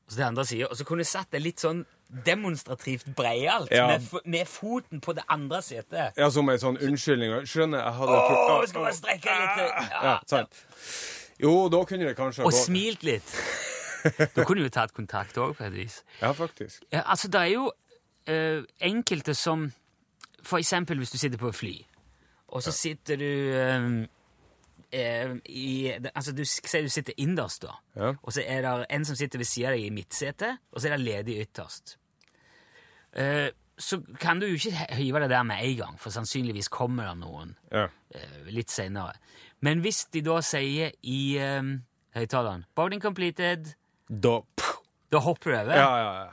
[0.05, 1.83] og så til andre siden, og så kunne jeg satt det litt sånn
[2.25, 3.87] demonstrativt breialt, Ja.
[3.87, 7.33] med, med foten på det andre setet Ja, som en sånn unnskyldning.
[7.49, 9.63] Skjønner, jeg hadde Åh, oh, vi skal bare strekke litt.
[9.63, 10.61] Ja, Ja, sant.
[11.41, 12.61] Jo, da kunne det kanskje Og gå.
[12.67, 13.35] smilt litt.
[14.05, 15.95] Da kunne du jo tatt kontakt òg, på et vis.
[16.21, 16.83] Ja, faktisk.
[16.93, 17.71] Ja, altså, det er jo
[18.27, 19.71] eh, enkelte som
[20.43, 21.85] For eksempel hvis du sitter på et fly,
[22.53, 23.25] og så sitter du
[24.93, 27.73] eh, i Altså, du s- sier du sitter innerst, da.
[27.95, 28.13] Ja.
[28.23, 30.87] Og så er det en som sitter ved siden av deg i midtsetet, og så
[30.87, 31.97] er det ledig ytterst.
[33.17, 37.09] Uh, så kan du jo ikke hive det der med en gang, for sannsynligvis kommer
[37.09, 37.85] det noen Ja.
[37.87, 39.13] uh, litt senere.
[39.61, 41.81] Men hvis de da sier i um,
[42.15, 43.73] høyttaleren 'Boarding completed',
[44.09, 44.41] Da
[45.11, 45.75] da hopper du over.
[45.75, 46.29] Ja, ja, ja.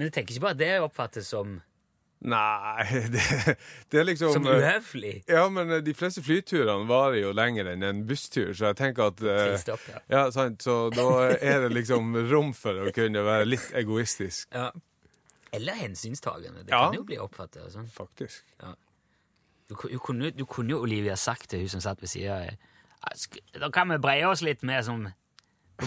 [0.00, 1.58] Men jeg tenker ikke bare at det oppfattes som,
[2.20, 2.84] Nei,
[3.14, 3.22] det,
[3.92, 5.12] det er liksom som eh, uhøflig.
[5.28, 9.06] Ja, men eh, de fleste flyturene varer jo lenger enn en busstur, så jeg tenker
[9.08, 10.00] at eh, Tre ja.
[10.12, 14.70] Ja, sant, så da er det liksom rom for å kunne være litt egoistisk, Ja.
[15.52, 16.62] Eller hensynstagende.
[16.62, 16.84] Det Ja.
[16.86, 17.88] kan jo bli oppfattet sånn.
[17.90, 18.44] faktisk.
[19.68, 22.36] Du, du, kunne, du kunne jo Olivia sagt til hun som satt ved sida
[23.58, 25.08] Da kan vi breie oss litt med som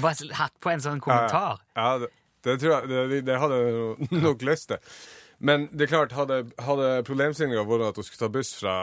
[0.01, 1.61] Bare hatt på en sånn kommentar.
[1.77, 2.09] Ja, det,
[2.43, 4.95] det tror jeg det, det hadde jeg nok lyst til.
[5.43, 8.75] Men det er klart, hadde, hadde problemstillinga vært at hun skulle ta buss fra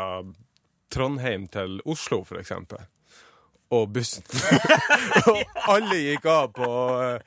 [0.92, 2.82] Trondheim til Oslo, eksempel,
[3.70, 4.24] og bussen
[5.30, 5.38] Og
[5.70, 6.66] alle gikk av på
[7.04, 7.20] eh,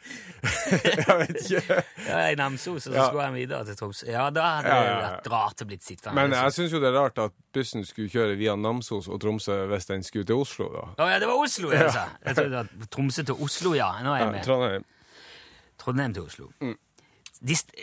[0.99, 1.77] Jeg vet ikke.
[2.09, 3.05] Ja, I Namsos, og så Ja.
[3.07, 4.09] skulle han videre til Tromsø.
[4.11, 6.17] Ja, da hadde Ja, ja, vært rart å blitt sittende.
[6.19, 9.61] Men jeg syns jo det er rart at bussen skulle kjøre via Namsos og Tromsø
[9.71, 10.83] hvis den skulle til Oslo, da.
[10.99, 12.09] Å ja, det var Oslo jeg sa.
[12.25, 13.87] Jeg trodde det var Tromsø til Oslo, ja.
[14.03, 14.43] Nå er jeg med.
[14.49, 14.85] Trondheim.
[15.83, 16.49] Trondheim til Oslo.
[16.63, 16.75] Mm.
[17.43, 17.73] De st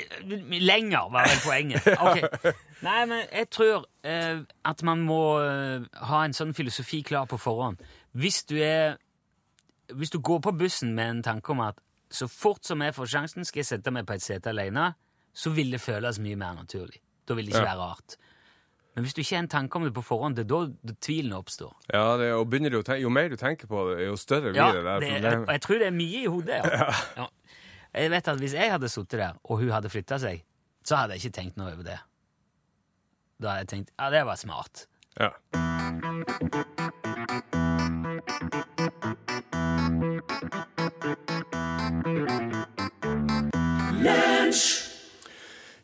[0.48, 1.84] lenger, var vel poenget.
[2.10, 2.52] Okay.
[2.80, 7.36] Nei, men jeg tror eh, at man må eh, ha en sånn filosofi klar på
[7.36, 7.82] forhånd.
[8.16, 8.96] Hvis du er
[9.92, 11.76] Hvis du går på bussen med en tanke om at
[12.10, 14.92] så fort som jeg får sjansen, skal jeg sette meg på et sete alene,
[15.34, 16.98] så vil det føles mye mer naturlig.
[17.26, 17.74] Da vil det ikke Ja.
[17.74, 18.16] være rart.
[18.94, 21.32] Men hvis du ikke har en tanke om det på forhånd, det er da tvilen
[21.36, 21.74] oppstår.
[21.92, 24.84] Ja, det, og tenke, Jo mer du tenker på det, jo større blir Ja, det
[24.84, 26.60] der Ja, jeg tror det er mye i hodet.
[26.64, 26.90] Ja.
[27.16, 27.26] Ja.
[27.94, 30.44] Jeg vet at Hvis jeg hadde sittet der, og hun hadde flytta seg,
[30.86, 31.98] så hadde jeg ikke tenkt noe over det.
[33.40, 34.86] Da hadde jeg tenkt ja, det var smart.
[35.18, 36.78] Ja.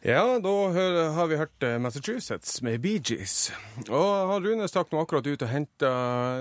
[0.06, 0.50] Ja, da
[1.16, 3.48] har vi hørt eh, Massachusetts med Bee Gees.
[3.90, 5.88] Og Rune stakk nå akkurat ut og henta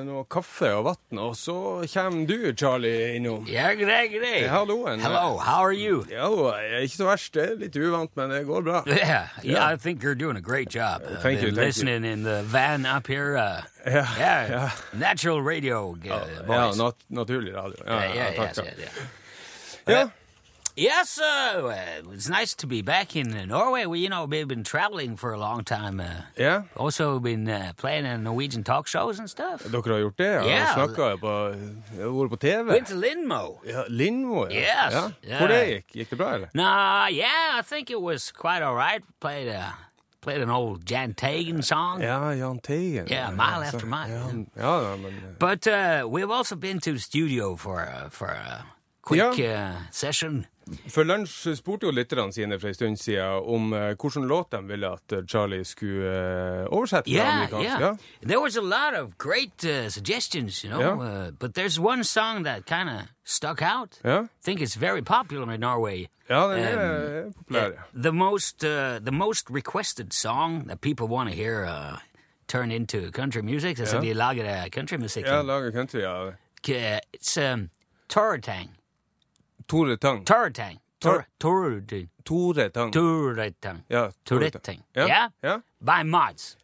[0.06, 1.56] noe kaffe og vann, og så
[1.89, 3.47] kommer du, Charlie, innom.
[3.49, 4.43] Ja, grei, grei.
[4.51, 5.01] Halloen.
[5.01, 6.04] Hello, how are you?
[6.13, 7.32] Ja, er ikke så verst.
[7.34, 8.84] Det er litt uvant, men det går bra.
[8.86, 11.01] Yeah, yeah, I think you're doing a great job.
[11.01, 12.12] Uh, Thank you, thank listening you.
[12.12, 13.34] in the van up here.
[13.36, 14.69] Uh, Ja, yeah, ja.
[14.93, 17.82] natural radio uh, Ja, nat naturlig radio.
[17.86, 18.65] Ja, Yeah, ja, yeah, takk, takk.
[18.78, 18.89] yeah,
[19.88, 19.99] yeah.
[20.06, 20.24] Ja.
[20.77, 23.85] Yes, uh, uh, it's nice to be back in uh, Norway.
[23.85, 26.01] We, you know, we've been traveling for a long time.
[26.01, 26.63] Uh, yeah.
[26.75, 29.63] also been uh, playing in Norwegian talk shows and stuff.
[29.71, 30.25] Dere har gjort det?
[30.25, 30.73] Ja, Ja.
[30.73, 31.31] Snakka på
[31.95, 32.71] Jeg har vært på TV.
[32.71, 33.61] Went to Lindmo.
[33.65, 34.55] Ja, Lindmo, ja.
[34.55, 35.11] Yes, ja.
[35.23, 35.39] yeah.
[35.39, 35.95] Hvor det gikk?
[35.95, 36.47] Gikk det bra, eller?
[36.53, 39.01] Nah, yeah, I think it was quite all right.
[39.21, 39.77] Played a
[40.21, 42.01] played an old Jan Tegen song.
[42.01, 44.09] Ja, Jan Tegen Yeah, mile after mile.
[44.11, 44.27] Ja,
[44.63, 48.27] ja, ja men eh, But uh, we've also been to the studio for uh, for
[48.27, 48.65] a
[49.01, 50.47] quick uh, session.
[50.89, 54.63] For Lunsj spurte jo lytterne sine for en stund siden om uh, hvilken låt de
[54.67, 57.80] ville at eh, Charlie skulle uh, oversette til Yeah, amerikansk.
[57.80, 57.97] yeah.
[58.28, 60.82] There was a lot of great uh, suggestions, you know.
[60.82, 61.28] Yeah.
[61.28, 63.99] Uh, but there's one song that kind of stuck out.
[64.04, 66.08] Ja, I think it's very popular in Norway.
[66.30, 67.62] ja den Um, er populær.
[67.63, 68.01] ja.
[68.01, 71.97] The most, uh, the most requested song that people want to hear uh,
[72.47, 73.80] turn into country music.
[73.80, 74.06] Altså, yeah.
[74.08, 75.25] de lager countrymusikk.
[75.28, 76.32] Ja, lager country, ja.
[77.13, 77.69] It's um,
[78.10, 78.69] Torretang.
[79.67, 80.23] Tore Tang.
[80.25, 80.80] Torretang.
[80.99, 82.10] Tor- Torretang.
[82.23, 82.91] Tore Tang.
[82.91, 83.84] Torretang.
[83.89, 84.62] Ja, Tore Tang.
[84.62, 84.84] Torretang.
[84.95, 85.60] Ja, Yeah?
[85.82, 86.58] By Mods.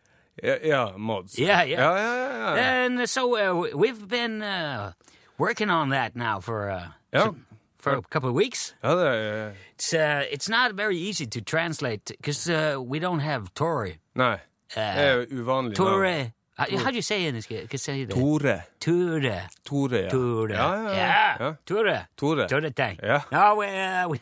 [0.44, 1.38] Ja, ja Mods.
[1.40, 1.80] Yeah, yeah.
[1.80, 2.86] Ja, ja, ja, ja.
[2.86, 4.92] And so uh, we've been uh,
[5.38, 7.26] working on that now for uh, Ja.
[7.26, 7.36] for,
[7.78, 8.74] for a couple of weeks.
[8.84, 13.20] ja det er It's uh, it's not very easy to translate because uh, we don't
[13.22, 14.00] have Tory.
[14.16, 14.38] Nei.
[14.76, 15.88] Det er uvanlig navn.
[15.88, 16.32] Tore.
[16.70, 18.10] How, do you say in that?
[18.10, 18.64] Tore.
[18.80, 19.42] Tore.
[19.64, 20.10] Tore, ja.
[20.10, 20.50] Tore.
[20.54, 20.92] Ja, ja.
[20.92, 21.38] Yeah.
[21.40, 21.56] ja.
[21.66, 22.08] Tore.
[22.18, 22.48] Tore.
[22.48, 23.00] Tore thing.
[23.04, 23.24] Yeah.
[23.32, 24.18] No, we, uh, we,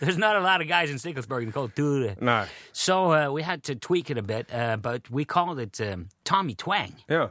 [0.00, 2.14] there's not a lot of guys in Sticklesburg called Tore.
[2.20, 2.46] Nei.
[2.72, 6.08] So uh, we had to tweak it a bit, uh, but we called it um,
[6.24, 6.94] Tommy Twang.
[7.08, 7.28] Ja.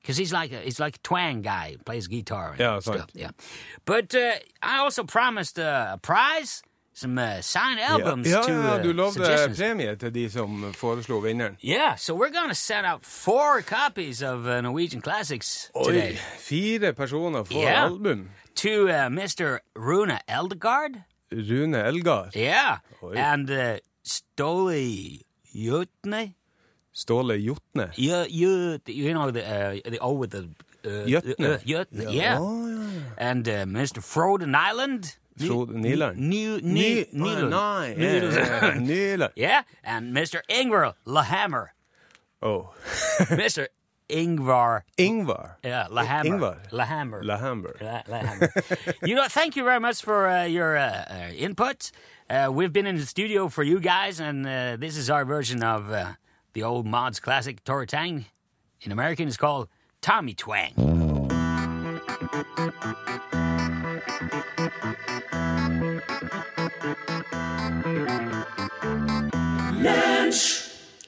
[0.00, 2.96] because he's like a, he's like a twang guy, plays guitar and Yeah, stuff.
[2.96, 3.10] right.
[3.14, 3.30] Yeah,
[3.84, 6.62] but uh, I also promised uh, a prize,
[6.94, 11.56] some uh, signed albums ja, to uh, du lovde premie til de som foreslo vinneren.
[11.64, 16.92] Yeah, so we're gonna send out four copies of uh, Norwegian classics today Oi, fire
[16.92, 17.84] personer får yeah.
[17.84, 18.28] album.
[18.54, 19.58] to uh, Mr.
[19.76, 21.02] Rune Eldegard.
[21.32, 23.14] Rune Eldegard Yeah, Oi.
[23.16, 25.20] and uh, Ståle
[25.54, 26.34] Jotne.
[26.94, 27.90] Ståle Jotne.
[27.96, 30.48] You, you, you know the uh, the O with the
[30.84, 32.38] uh, Jotne, uh, Jøtne, yeah.
[33.16, 34.02] And uh, Mr.
[34.02, 35.16] Froden Island.
[35.38, 36.18] Frode Nyland.
[36.18, 38.02] New, new, Ny- Nei, Nyland.
[38.02, 39.32] eh, Nyland.
[39.36, 40.40] Yeah, and Mr.
[40.50, 41.68] Ingvar Lahammer.
[42.42, 42.70] Oh.
[43.30, 43.66] Mr.
[44.10, 44.82] Ingvar.
[44.98, 45.54] Ingvar.
[45.64, 46.24] Yeah, Lahammer.
[46.24, 46.70] Ingvar.
[46.70, 47.22] Lahammer.
[47.22, 47.80] Lahamber.
[47.80, 48.94] La- Lahammer.
[49.08, 51.90] you know, thank you very much for uh, your uh, uh, input.
[52.28, 55.62] Uh, we've been in the studio for you guys, and uh, this is our version
[55.62, 56.12] of uh,
[56.52, 58.26] the old Mods classic Tora Tang.
[58.82, 59.68] In American, it's called
[60.00, 60.72] Tommy Twang.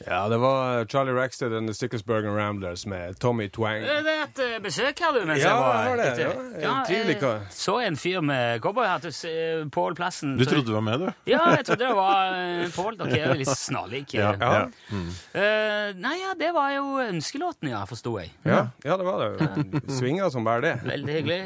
[0.07, 3.81] Ja, det var Charlie Rackstead and the Sticklesburg Ramblers med Tommy Twang.
[3.83, 6.27] Det er et eh, besøk her, du, mens Ja, jeg var det.
[6.63, 7.47] Ja, en trivelig kar.
[7.51, 10.35] så en fyr med cowboyhatt hos eh, Pål Plassen.
[10.37, 11.09] Du trodde du var med, du?
[11.31, 12.99] Ja, jeg trodde det var eh, Pål.
[13.01, 14.19] Dere er litt snarlike.
[14.19, 14.35] Ja.
[14.41, 14.61] Ja.
[14.93, 18.35] Eh, nei, ja, det var jo ønskelåten, ja, forsto jeg.
[18.45, 19.83] Ja, ja, det var det.
[19.89, 20.75] Svinger som bare det.
[20.85, 21.41] Veldig hyggelig.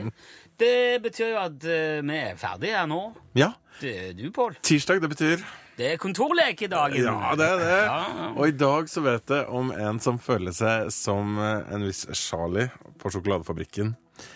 [0.58, 3.04] Det betyr jo at eh, vi er ferdige her nå.
[3.38, 3.52] Ja.
[3.78, 4.58] Det, du, Pål.
[4.66, 5.46] Tirsdag, det betyr
[5.78, 7.04] Det er kontorlekedagen.
[7.06, 7.82] Ja, det er det.
[8.34, 12.02] Og i dag så vet jeg om en som føler seg som eh, en viss
[12.18, 12.66] Charlie
[12.98, 13.92] på sjokoladefabrikken.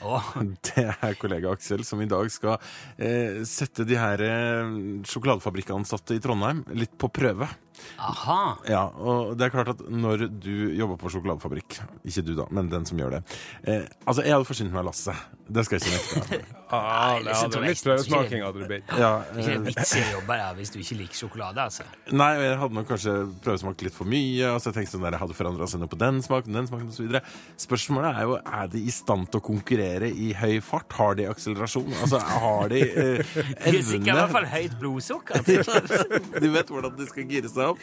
[0.06, 0.28] Oh.
[0.68, 2.60] Det er kollega Aksel som i dag skal
[2.94, 4.70] eh, sette de her eh,
[5.10, 7.50] sjokoladefabrikkansatte i Trondheim litt på prøve.
[7.98, 8.40] Aha.
[8.68, 12.70] Ja, og det er klart at når du jobber på sjokoladefabrikk Ikke du, da, men
[12.72, 13.22] den som gjør det.
[13.64, 15.14] Eh, altså, jeg hadde forsynt meg Lasse.
[15.52, 16.58] Det skal jeg ikke nekte.
[16.72, 18.92] Ah, det hadde litt prøvesmaking hadde du blitt.
[18.96, 21.66] Ja, Det er ikke eh, en vits i å jobbe hvis du ikke liker sjokolade,
[21.68, 21.84] altså.
[22.12, 24.46] Nei, og jeg hadde nok kanskje prøvesmakt litt for mye.
[24.48, 26.92] Altså jeg tenkte sånn der, jeg hadde forandra seg noe på den smaken, den smaken
[26.92, 27.18] osv.
[27.60, 30.88] Spørsmålet er jo er de i stand til å konkurrere i høy fart.
[30.96, 31.92] Har de akselerasjon?
[32.02, 35.44] Altså, har de eh, Du er sikkert i hvert fall høyt blodsukker.
[36.42, 37.78] De vet hvordan de skal gire seg opp.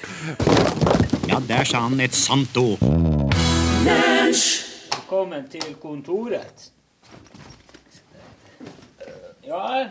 [1.29, 2.83] Ja, der sa han et sant ord.
[3.85, 6.71] Velkommen til kontoret.
[9.49, 9.89] Ja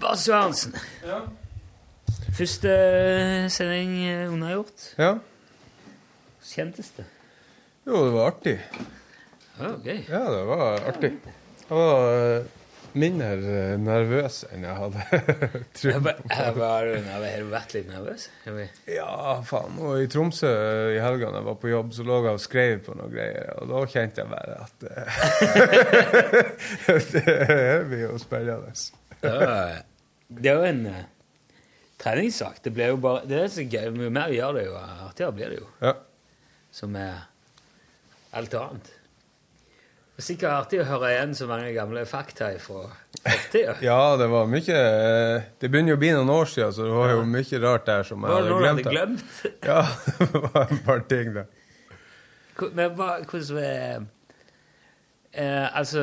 [0.00, 0.74] Bas Sørensen.
[1.06, 1.20] Ja.
[2.34, 2.70] Første
[3.50, 4.92] sending eh, unnagjort.
[4.98, 5.12] Ja.
[5.18, 7.04] Hvordan Kjentes det?
[7.86, 8.54] Jo, det var artig.
[9.58, 10.00] Ja, gøy.
[10.08, 11.10] Ja, det var artig.
[11.68, 12.57] Det var eh,
[12.98, 15.02] mindre eh, nervøs enn jeg hadde
[15.78, 16.08] trodd.
[16.56, 18.28] Var du vært litt nervøs?
[18.88, 19.76] Ja, faen.
[19.82, 20.52] Og i Tromsø
[20.94, 23.52] i helga da jeg var på jobb, så lå jeg og skrev på noen greier,
[23.58, 24.76] og da kjente jeg bare at
[26.88, 28.72] Det Det blir jo spennende.
[30.28, 31.00] Det er jo en uh,
[32.00, 32.62] treningssak.
[32.64, 33.88] Det blir jo bare Det er så gøy.
[33.88, 35.68] Jo mer vi gjør det, jo artigere blir det jo.
[35.82, 35.94] Ja.
[36.74, 37.26] Som er
[38.36, 38.92] alt annet.
[40.18, 42.88] Det er sikkert artig å høre igjen så mange gamle fakta fra
[43.22, 43.76] fortida.
[43.86, 44.78] ja, det var mye
[45.62, 48.08] Det begynner jo å bli noen år siden, så det var jo mye rart der
[48.08, 48.80] som jeg hadde glemt.
[48.82, 49.36] hadde glemt?
[49.70, 49.84] Ja,
[50.18, 51.46] det var et par ting der.
[52.74, 54.02] Men hva, hvordan eh,
[55.38, 56.02] eh, Altså,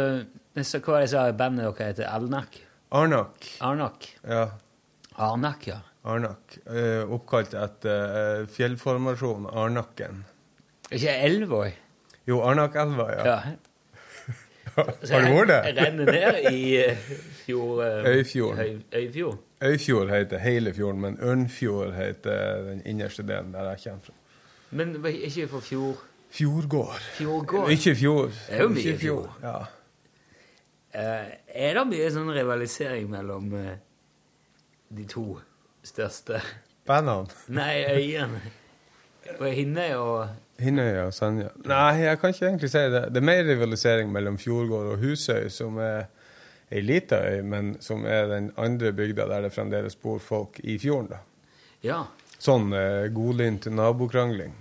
[0.63, 2.07] så hva var det jeg sa bandet deres heter?
[2.15, 2.57] Alnak?
[2.95, 3.51] Arnak.
[3.59, 4.09] Arnak?
[4.23, 4.47] Ja.
[5.27, 5.81] Arnak, ja.
[6.07, 6.55] Arnak.
[6.71, 10.23] Eh, oppkalt etter eh, fjellformasjonen Arnakken.
[10.87, 11.73] Ikke Elvøy?
[12.31, 13.23] Jo, Arnakelva, ja.
[13.27, 13.55] Ja.
[15.11, 15.69] Har du vært der?
[15.77, 16.97] renner ned i eh,
[17.45, 17.79] fjord...
[17.85, 18.09] eh.
[18.11, 19.37] Øyfjord.
[19.63, 24.13] Øyfjord heter hele fjorden, men Ørnfjord heter den innerste delen der jeg kommer fra.
[24.71, 26.03] Men er ikke for fjord...
[26.35, 26.99] Fjordgård.
[27.15, 27.71] Fjordgård.
[27.71, 28.29] Ikke fjord.
[28.49, 29.29] Det er jo mye fjord.
[29.43, 29.57] Ja.
[30.95, 33.51] Eh, er det mye sånn rivalisering mellom
[34.95, 35.29] de to
[35.85, 36.41] største
[36.85, 37.31] Bandene.
[37.47, 38.41] Nei, øyene.
[39.39, 40.27] På Hinnøy og
[40.61, 41.49] Hinnøya og Senja.
[41.67, 43.01] Nei, jeg kan ikke egentlig si det.
[43.11, 46.05] Det er mer rivalisering mellom Fjordgård og Husøy, som er
[46.71, 50.77] ei lita øy, men som er den andre bygda der det fremdeles bor folk i
[50.81, 51.11] fjorden.
[51.11, 51.19] da.
[51.85, 51.99] Ja.
[52.41, 54.55] Sånn eh, godlynt nabokrangling.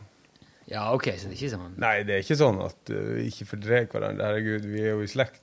[0.71, 3.27] Ja, ok, så det er ikke sånn Nei, det er ikke sånn at uh, vi
[3.29, 4.29] ikke fordrer hverandre.
[4.31, 5.43] Herregud, vi er jo i slekt.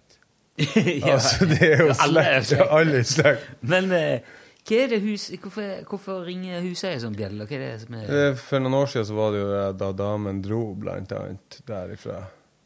[0.61, 2.71] Ja, Altså, det er jo alle er slekt.
[2.73, 3.51] Alle er i slekt.
[3.61, 4.31] Men eh,
[4.61, 5.29] hva er det hus...
[5.41, 7.47] Hvorfor, hvorfor ringer Husøy som bjelle?
[7.49, 9.89] Hva er det som er Eh, For noen år siden så var det jo da
[9.97, 12.19] damen dro, blant annet, derifra.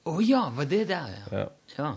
[0.06, 1.39] Å ja, var det der, ja.
[1.39, 1.48] Ja.
[1.78, 1.93] ja.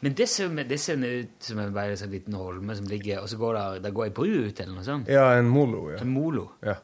[0.00, 3.30] Men det ser, det ser ut som en bare sånn liten holme som ligger Og
[3.32, 5.10] så går det, der går ei bru ut, eller noe sånt?
[5.10, 6.00] Ja, en molo, ja.
[6.04, 6.48] En molo?
[6.62, 6.78] Ja.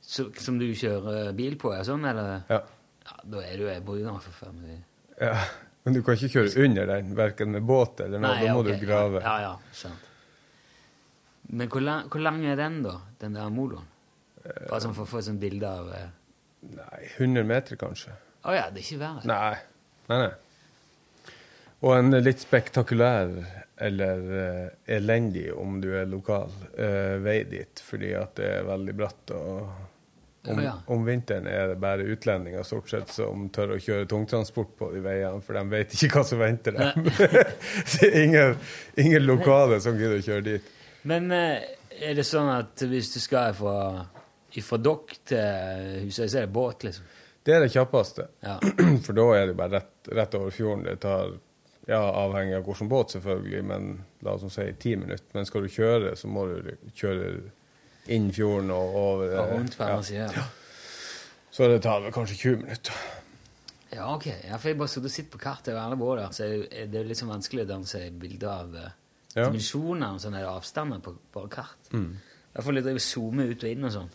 [0.00, 2.40] Så, som du kjører bil på, ja, sånn, eller?
[2.50, 2.62] Ja.
[3.06, 4.62] Ja, Da er du ei bru, for faen.
[5.20, 5.34] ja.
[5.84, 8.36] Men du kan ikke kjøre under den, verken med båt eller noe.
[8.36, 8.76] Da må okay.
[8.76, 9.22] du grave.
[9.24, 10.09] Ja, ja, sant.
[11.50, 12.96] Men hvor lang, hvor lang er den, da?
[13.20, 13.86] Den der moloen?
[14.44, 16.06] Bare sånn for å få et sånt bilde av eh.
[16.76, 18.12] Nei, 100 meter, kanskje.
[18.44, 19.24] ja, det er ikke verre.
[19.28, 19.56] Nei.
[20.10, 21.34] Nei, nei.
[21.80, 23.30] Og en litt spektakulær
[23.80, 28.96] eller eh, elendig, om du er lokal, eh, vei dit, fordi at det er veldig
[28.98, 29.32] bratt.
[29.32, 30.74] og om, Ja, ja.
[30.92, 35.00] om vinteren er det bare utlendinger stort sett som tør å kjøre tungtransport på de
[35.04, 37.08] veiene, for de vet ikke hva som venter dem.
[37.92, 38.54] det er ingen,
[39.00, 40.70] ingen lokale som gidder å kjøre dit.
[41.02, 41.62] Men eh,
[42.00, 43.76] er det sånn at hvis du skal fra,
[44.52, 47.06] fra Dokk til Husøy, så er det båt, liksom?
[47.42, 48.26] Det er det kjappeste.
[48.44, 48.58] Ja.
[49.06, 50.84] For da er det bare rett, rett over fjorden.
[50.84, 51.32] Det tar,
[51.88, 53.88] ja, avhengig av hvilken båt, selvfølgelig, men
[54.26, 55.30] la oss si ti minutter.
[55.36, 56.68] Men skal du kjøre, så må du
[57.00, 57.32] kjøre
[58.12, 59.32] inn fjorden og over.
[59.40, 60.02] Og rundt på ja.
[60.04, 60.36] siden.
[60.36, 60.44] Ja.
[61.50, 63.00] Så det tar vel kanskje 20 minutter.
[63.90, 64.26] ja, ok.
[64.46, 67.00] Ja, for jeg bare sitter og sitter på kartet og alle båter, så er det-
[67.00, 68.92] er litt sånn vanskelig å danse bilder av eh,
[69.34, 69.44] Ja.
[69.46, 71.90] dimensjoner og sånne avstander på på kart.
[71.92, 72.16] Mm.
[72.54, 74.08] Jeg får litt drive zoome ut og inn og sånn.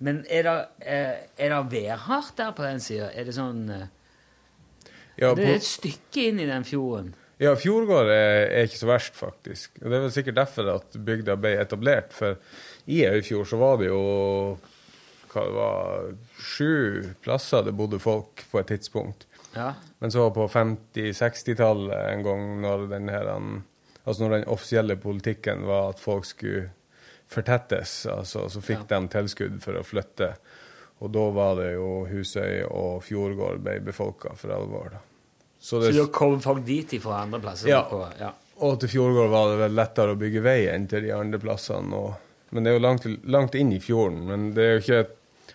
[0.00, 0.52] Men er det,
[0.86, 3.10] er, er det værhardt der på den sida?
[3.12, 3.88] Er det sånn eh,
[5.20, 7.10] Ja, Det er et stykke inn i den fjorden.
[7.42, 9.74] ja Fjordgård er, er ikke så verst, faktisk.
[9.82, 12.14] Og Det er vel sikkert derfor at bygda ble etablert.
[12.16, 12.38] For
[12.86, 14.00] i Øyfjord så var det jo
[15.30, 16.06] hva det var,
[16.42, 19.26] sju plasser det bodde folk på et tidspunkt.
[19.54, 19.74] Ja.
[20.00, 23.28] Men så på 50-60-tallet en gang, når den, her,
[24.04, 26.70] altså når den offisielle politikken var at folk skulle
[27.30, 30.32] fortettes, altså, så fikk de tilskudd for å flytte.
[31.00, 34.90] Og da var det jo Husøy og Fjordgård ble befolka for alvor.
[34.96, 34.98] da.
[35.60, 37.68] Så Så det, da kom folk dit fra andre plasser?
[37.68, 37.82] Ja.
[37.88, 38.32] På, ja.
[38.64, 41.96] og til Fjordgård var det vel lettere å bygge vei enn til de andre plassene.
[41.96, 42.12] Og,
[42.50, 44.24] men det er jo langt, langt inn i fjorden.
[44.28, 45.02] Men det er jo ikke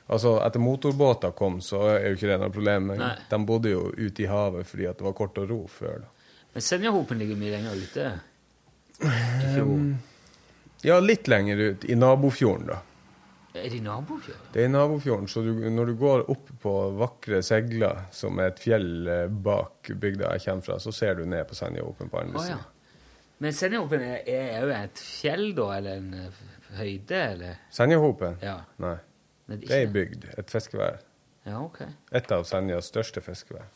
[0.05, 2.91] Altså, etter motorbåter kom, så er jo ikke det noe problem.
[2.91, 3.13] Men Nei.
[3.29, 6.03] de bodde jo ute i havet fordi det var kort å ro før.
[6.03, 6.35] da.
[6.53, 8.11] Men Senjahopen ligger mye lenger ute.
[9.01, 9.97] I fjorden.
[10.85, 12.81] Ja, litt lenger ut, i nabofjorden, da.
[13.55, 14.51] Er det i nabofjorden?
[14.53, 18.51] Det er i nabofjorden, så du, når du går opp på vakre Segla, som er
[18.51, 22.19] et fjell eh, bak bygda jeg kommer fra, så ser du ned på Senjaåpen på
[22.19, 22.59] andre Å ja.
[23.43, 25.69] Men Senjaåpen er, jo et fjell, da?
[25.77, 26.41] Eller en eh,
[26.77, 27.21] høyde?
[27.21, 27.61] Eller?
[27.73, 28.37] Senjahopen?
[28.43, 28.57] Ja.
[28.83, 28.97] Nei.
[29.45, 30.99] Men Det er ei bygd, et fiskevær.
[31.45, 31.81] Ja, ok.
[32.17, 33.69] Et av Senjas største fiskevær.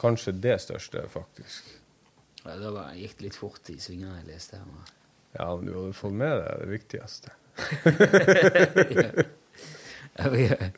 [0.00, 1.74] Kanskje det største, faktisk.
[2.46, 4.92] Ja, da var, gikk litt fort i svingene jeg leste her.
[5.36, 7.34] Ja, men du hadde fått med deg det viktigste.
[10.16, 10.72] Jeg,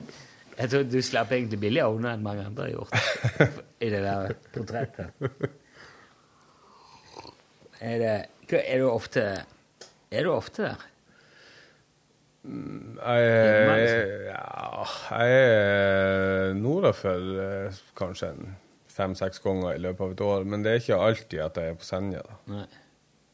[0.59, 2.95] jeg tror du slapp egentlig billigere unna enn mange andre har gjort
[3.87, 5.11] i det der portrettet.
[7.79, 8.15] Er, det,
[8.59, 9.23] er du ofte
[10.11, 10.87] Er du ofte der?
[12.49, 13.77] Jeg, Hjemme,
[14.33, 14.85] ja,
[15.21, 18.57] jeg er nordafor eh, kanskje en
[18.99, 21.79] fem-seks ganger i løpet av et år, men det er ikke alltid at jeg er
[21.79, 22.23] på Senja.
[22.27, 22.39] da.
[22.53, 22.67] Nei.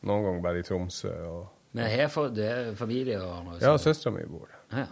[0.05, 1.15] Noen ganger bare i Tromsø.
[1.31, 1.47] Og...
[1.75, 4.85] Men her for, det er familie og noe Ja, søstera mi bor der.
[4.85, 4.87] Ja.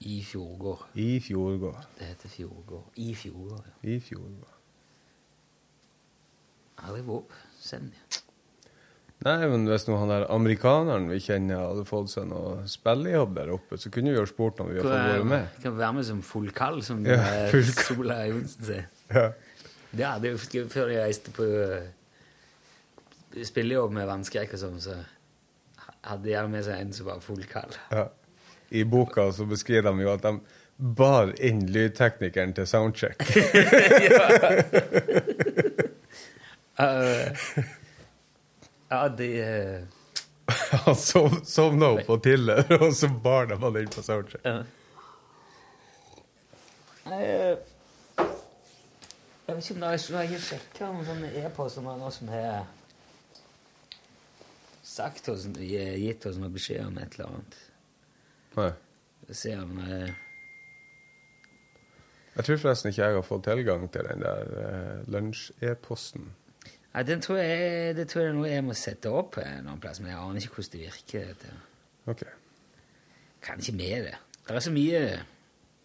[0.00, 0.86] I Fjordgård.
[0.96, 1.82] I Fjordgård.
[1.98, 2.86] Det heter Fjordgård.
[2.96, 3.90] I Fjordgård, ja.
[3.90, 4.56] I Fjordgård.
[6.80, 8.06] Aldri vært på Senja.
[9.20, 13.50] Nei, men hvis nå han der amerikaneren vi kjenner hadde fått seg noe spillejobb der
[13.52, 15.58] oppe, så kunne vi jo spurt om vi hadde fått være med.
[15.60, 17.18] Kan være med som full kall, som Ja,
[17.52, 17.68] full.
[17.68, 18.86] Sola Johnsen sier.
[19.12, 19.26] Ja.
[19.90, 21.90] Det hadde jo før jeg reiste på eh,
[23.44, 24.96] spillejobb med vannskrekk og sånn, så
[26.06, 27.76] hadde de med seg en som var full kall.
[27.92, 28.06] Ja.
[28.70, 30.38] I boka så beskriver de jo at de
[30.96, 33.20] bar inn lydteknikeren til soundcheck.
[36.80, 37.36] Eh,
[38.90, 39.82] ja, det eh,
[40.84, 44.46] Han sov, sovna opp på Tiller, og så barna var han inn på soundcheck.
[47.06, 47.54] Uh, eh,
[49.46, 52.14] Jeg vet ikke om det er så jeg har sjekka noen sånne e-poster med noen
[52.14, 52.66] som har
[54.86, 57.58] sagt oss, gitt oss noen beskjed om et eller annet.
[58.56, 58.70] Nei.
[59.30, 59.98] Se om det
[62.34, 66.30] Jeg tror forresten ikke jeg har fått tilgang til den der uh, lunsj-e-posten.
[66.90, 69.82] Nei, den tror jeg, det tror jeg er noe jeg må sette opp en annen
[69.82, 71.28] plass, men jeg aner ikke hvordan det virker.
[71.30, 71.52] Dette.
[72.10, 72.24] Ok.
[73.46, 74.16] Kan ikke med det.
[74.46, 75.02] Det er så mye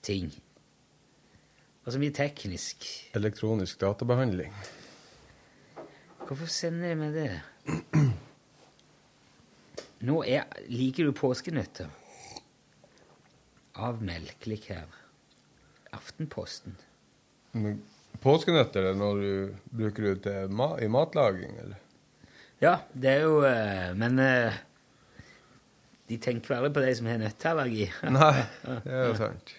[0.05, 0.31] ting.
[0.31, 2.87] Det er så mye teknisk.
[3.13, 4.55] Elektronisk databehandling.
[6.25, 7.29] Hvorfor sender de meg det?
[10.09, 11.91] Nå er, liker du påskenøtter?
[13.77, 14.33] Avmeld.
[14.41, 14.89] Klikk her.
[15.93, 16.73] Aftenposten.
[17.53, 17.83] Men
[18.23, 19.31] Påskenøtter er når du
[19.75, 21.81] bruker det til ma i matlaging, eller?
[22.63, 24.53] Ja, det er jo eh, Men eh,
[26.07, 27.87] de tenker veldig på de som har nøtteallergi.
[28.15, 28.45] Nei,
[28.85, 29.55] det er jo sant.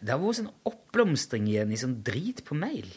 [0.00, 2.88] Det har vært sånn oppblomstring igjen i sånn drit på mail.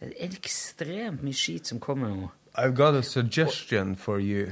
[0.00, 2.28] Det er ekstremt mye skit som kommer nå.
[2.60, 4.50] I've got a suggestion for you.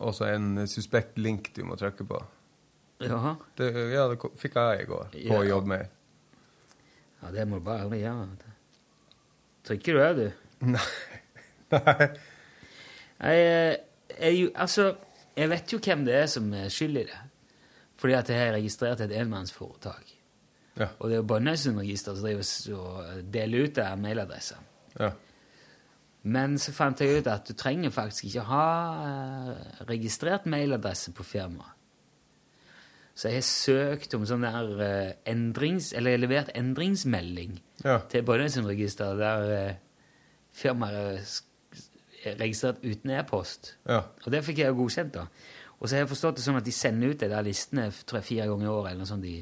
[0.00, 2.20] Også en suspekt link du må trykke på.
[3.04, 3.34] Jaha.
[3.56, 5.48] Det, ja, det fikk jeg i går på Ja.
[5.54, 5.88] jobbmail.
[7.20, 8.28] Ja, det må du bare gjøre.
[9.66, 10.28] Trykker du òg, du?
[10.72, 10.86] Nei.
[11.74, 12.10] Nei.
[13.20, 13.74] Jeg, eh,
[14.16, 14.94] jeg, altså,
[15.36, 17.20] jeg vet jo hvem det er som er skyld i det.
[18.00, 20.14] Fordi at jeg har registrert et enmannsforetak.
[20.80, 20.88] Ja.
[20.98, 24.62] Og det er jo Brønnøysundregisteret som driver og deler ut det mailadresser.
[24.96, 25.10] Ja.
[26.22, 28.64] Men så fant jeg ut at du trenger faktisk ikke ha
[29.04, 31.76] eh, registrert mailadresse på firmaet.
[33.20, 35.90] Så jeg har søkt om sånn der eh, endrings...
[35.92, 37.98] Eller jeg har levert endringsmelding Ja.
[38.08, 39.74] til Brønnøysundregisteret der eh,
[40.56, 41.20] firmaet er
[42.20, 43.70] er registrert uten e-post.
[43.88, 44.02] Ja.
[44.26, 45.22] Og det fikk jeg jo godkjent, da.
[45.80, 48.18] Og så har jeg forstått det sånn at de sender ut de der listene tror
[48.20, 49.24] jeg, fire ganger i året, eller noe sånt.
[49.24, 49.38] De,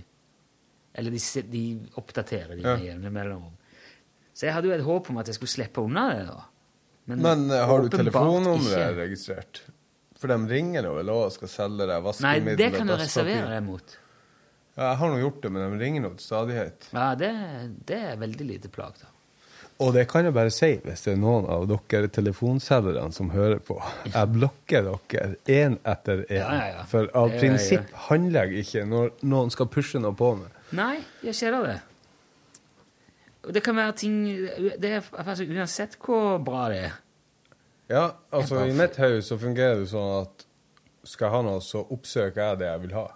[0.94, 1.62] eller de, de
[1.98, 2.76] oppdaterer de Ja.
[2.78, 3.56] med jevne mellomrom.
[4.30, 6.38] Så jeg hadde jo et håp om at jeg skulle slippe unna det, da.
[7.10, 9.62] Men Men har du telefonnummeret registrert?
[10.18, 13.62] For de ringer nå vel og skal selge deg Nei, det kan du reservere deg
[13.66, 13.98] mot.
[14.78, 16.88] Ja, jeg har nå gjort det, men de ringer nå til stadighet.
[16.94, 17.30] Ja, det,
[17.86, 19.12] det er veldig lite plag, da.
[19.78, 23.60] Og det kan jeg bare si, hvis det er noen av dere telefonselgerne som hører
[23.62, 23.76] på.
[24.10, 26.40] Jeg blokker dere én etter én.
[26.40, 26.86] Ja, ja, ja.
[26.90, 30.56] For av prinsipp handler jeg ikke når noen skal pushe noe på meg.
[30.74, 30.96] Nei,
[31.26, 31.76] jeg ser det.
[33.46, 34.16] Og det kan være ting
[34.82, 36.98] Det er altså uansett hvor bra det er.
[37.88, 40.44] Ja, altså i mitt hode så fungerer det sånn at
[41.08, 43.06] skal jeg ha noe, så oppsøker jeg det jeg vil ha.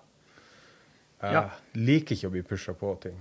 [1.22, 1.42] Jeg Ja.
[1.74, 3.18] liker ikke å bli pusha på ting.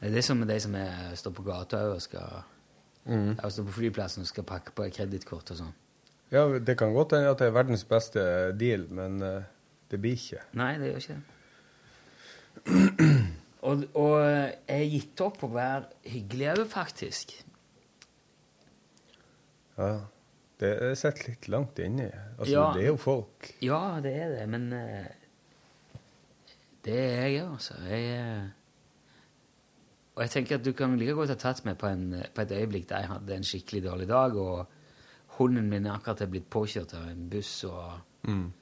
[0.00, 2.42] Det er det som med de som er, står på gata og skal
[3.06, 3.36] Mm.
[3.42, 5.74] Jeg står på flyplassen og skal pakke på kredittkort og sånn.
[6.32, 9.42] Ja, det kan godt hende at det er verdens beste deal, men eh,
[9.90, 10.40] det blir ikke.
[10.58, 11.22] Nei, det gjør ikke det.
[13.68, 17.36] og, og jeg har gitt opp å være hyggelig òg, faktisk.
[19.78, 20.00] Ja,
[20.60, 22.06] det sitter litt langt inni.
[22.38, 22.72] Altså, Ja.
[22.74, 23.50] det er jo folk.
[23.62, 25.06] Ja, det er det, men uh,
[26.86, 27.74] Det er jeg altså.
[27.90, 28.48] Jeg, uh,
[30.16, 32.52] og jeg tenker at du kan like godt ha tatt meg på, en, på et
[32.56, 34.66] øyeblikk der jeg hadde en skikkelig dårlig dag, og
[35.36, 38.52] hunden min akkurat er blitt påkjørt av en buss, og, Mm.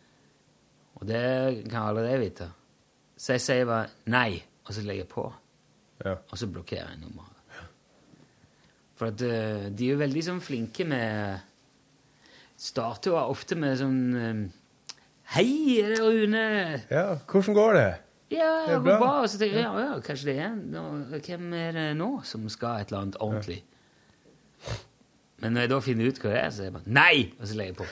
[0.96, 2.48] og det kan alle det vite.
[3.16, 5.32] Så jeg sier bare nei, og så legger jeg på.
[6.04, 6.16] Ja.
[6.30, 7.33] Og så blokkerer jeg nummeret.
[8.98, 11.40] For at eh, de er jo veldig sånn flinke med
[12.56, 14.42] Starter jo ofte med sånn eh,
[15.34, 16.42] Hei, er det Rune?
[16.92, 17.88] ja, hvordan går det?
[18.34, 18.92] Ja, Det bra.
[18.94, 19.12] går bra.
[19.22, 20.82] Og så tenker jeg, ja, ja, kanskje det er nå,
[21.24, 23.60] Hvem er det nå som skal et eller annet ordentlig?
[25.42, 27.16] Men når jeg da finner ut hva det er, så er jeg bare Nei!
[27.40, 27.86] Og så legger jeg på.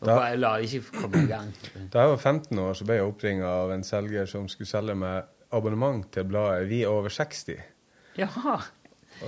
[0.00, 1.50] Og Da- bare lar det ikke komme i gang.
[1.92, 4.94] Da jeg var 15 år, så ble jeg oppringa av en selger som skulle selge
[4.96, 7.60] meg abonnement til bladet Vi over 60.
[8.16, 8.56] Jaha.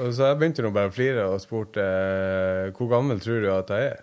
[0.01, 3.51] Og så jeg begynte nå bare å flire og spurte eh, hvor gammel tror du
[3.53, 4.01] at jeg er.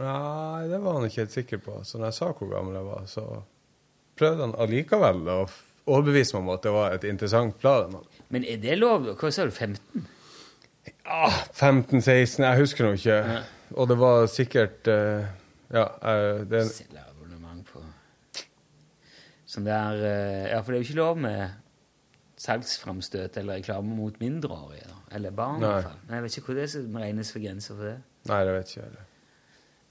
[0.00, 1.78] Nei, det var han ikke helt sikker på.
[1.84, 3.24] Så når jeg sa hvor gammel jeg var, så
[4.20, 5.38] prøvde han allikevel å
[5.90, 7.96] overbevise meg om at det var et interessant plan.
[8.32, 9.08] Men er det lov?
[9.20, 9.52] Hva sa du?
[9.52, 10.04] 15?
[11.04, 13.18] Ja, 15-16, jeg husker nå ikke.
[13.76, 15.28] Og det var sikkert eh,
[15.70, 16.64] Ja, eh, det,
[19.50, 20.00] Sånn der
[20.52, 21.59] Ja, for det er jo ikke lov med
[22.40, 24.86] salgsframstøt eller reklame mot mindreårige.
[24.88, 24.98] da.
[25.16, 25.98] Eller barn, i hvert fall.
[26.06, 27.96] Men jeg vet ikke hvor det som regnes for grenser for det.
[28.30, 29.06] Nei, det vet ikke jeg.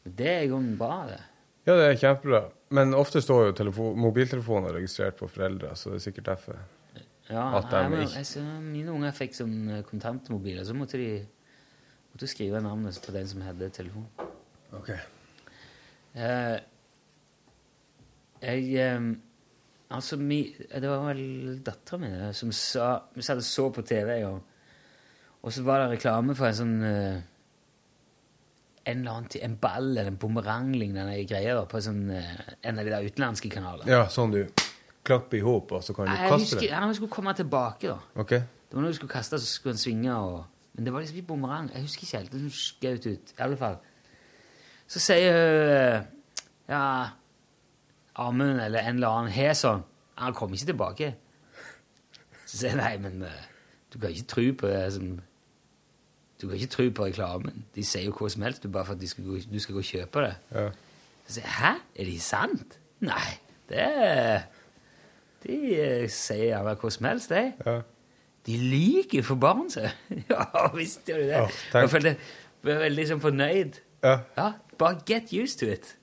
[0.05, 1.19] Men det er jo bra, det.
[1.67, 2.41] Ja, det er kjempebra.
[2.73, 6.57] Men ofte står jo mobiltelefoner registrert på foreldre, så det er sikkert derfor.
[7.29, 11.27] Ja, At de jeg, ikke- altså, mine unger fikk sånn kontantmobil, og så måtte de
[12.13, 14.07] måtte skrive navnet på den som hadde telefon.
[14.73, 14.89] Ok.
[16.15, 16.59] Eh,
[18.41, 18.99] jeg eh,
[19.89, 23.81] Altså, mi, det var vel dattera mi eh, som sa Vi satt og så på
[23.81, 24.43] TV og,
[25.41, 27.17] og så var det reklame for en sånn uh,
[28.85, 32.93] En eller annen en ball eller en bumerang-lignende greie på sånn, uh, en av de
[32.93, 33.89] der utenlandske kanalene.
[33.89, 34.43] Ja, sånn du
[35.09, 36.71] klapper i hop, og så kan du jeg kaste husker det.
[36.71, 38.21] ja, vi skulle komme tilbake, da.
[38.21, 38.33] Ok.
[38.69, 40.39] Det var når du skulle kaste, så skulle han svinge og
[40.73, 41.71] Men det var liksom ikke bumerang.
[41.73, 42.31] Jeg husker ikke helt.
[42.31, 43.31] Det skjøt ut.
[43.33, 43.79] I alle fall.
[44.87, 46.05] Så sier hun
[46.69, 46.83] Ja,
[48.19, 49.85] Amund eller en eller annen har sånn.
[50.19, 51.09] Han kommer ikke tilbake.
[52.43, 53.43] Så sier jeg nei, men eh,
[53.93, 55.19] du kan ikke tro på det som
[56.39, 57.65] Du kan ikke tro på reklamen.
[57.75, 59.75] De sier jo hva som helst du bare for at de skal gå, du skal
[59.75, 60.35] gå og kjøpe det.
[60.55, 60.67] Ja.
[61.27, 61.71] Så sier jeg, hæ?
[61.95, 62.77] Er det sant?
[63.03, 63.29] Nei,
[63.69, 64.45] det er
[65.43, 67.43] De eh, sier gjerne hva som helst, de.
[67.65, 67.75] Ja.
[68.47, 69.89] De lyver for barn, så.
[70.31, 70.45] ja,
[70.75, 71.41] visst gjør de det.
[71.43, 72.15] Oh, jeg følte
[72.59, 73.79] jeg var veldig liksom fornøyd.
[74.03, 74.17] Ja.
[74.37, 75.95] Ja, bare get used to it.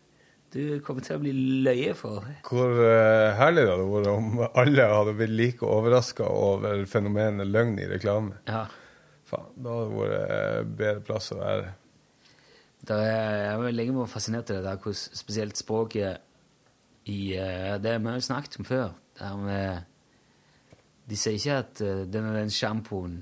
[0.55, 1.33] Du kommer til å bli
[1.67, 2.27] løye for.
[2.47, 7.75] Hvor uh, herlig det hadde vært om alle hadde blitt like overraska over fenomenet løgn
[7.83, 8.39] i reklame.
[8.49, 8.67] Ja.
[9.27, 11.73] Faen, da hadde det vært eh, bedre plass å være.
[12.87, 13.03] Er,
[13.43, 16.23] jeg var lenge vært fascinert av det der, hvordan spesielt språket
[17.11, 18.95] i uh, Det vi har snakket om før.
[19.19, 20.79] Der med,
[21.11, 23.21] de sier ikke at uh, den og den sjampoen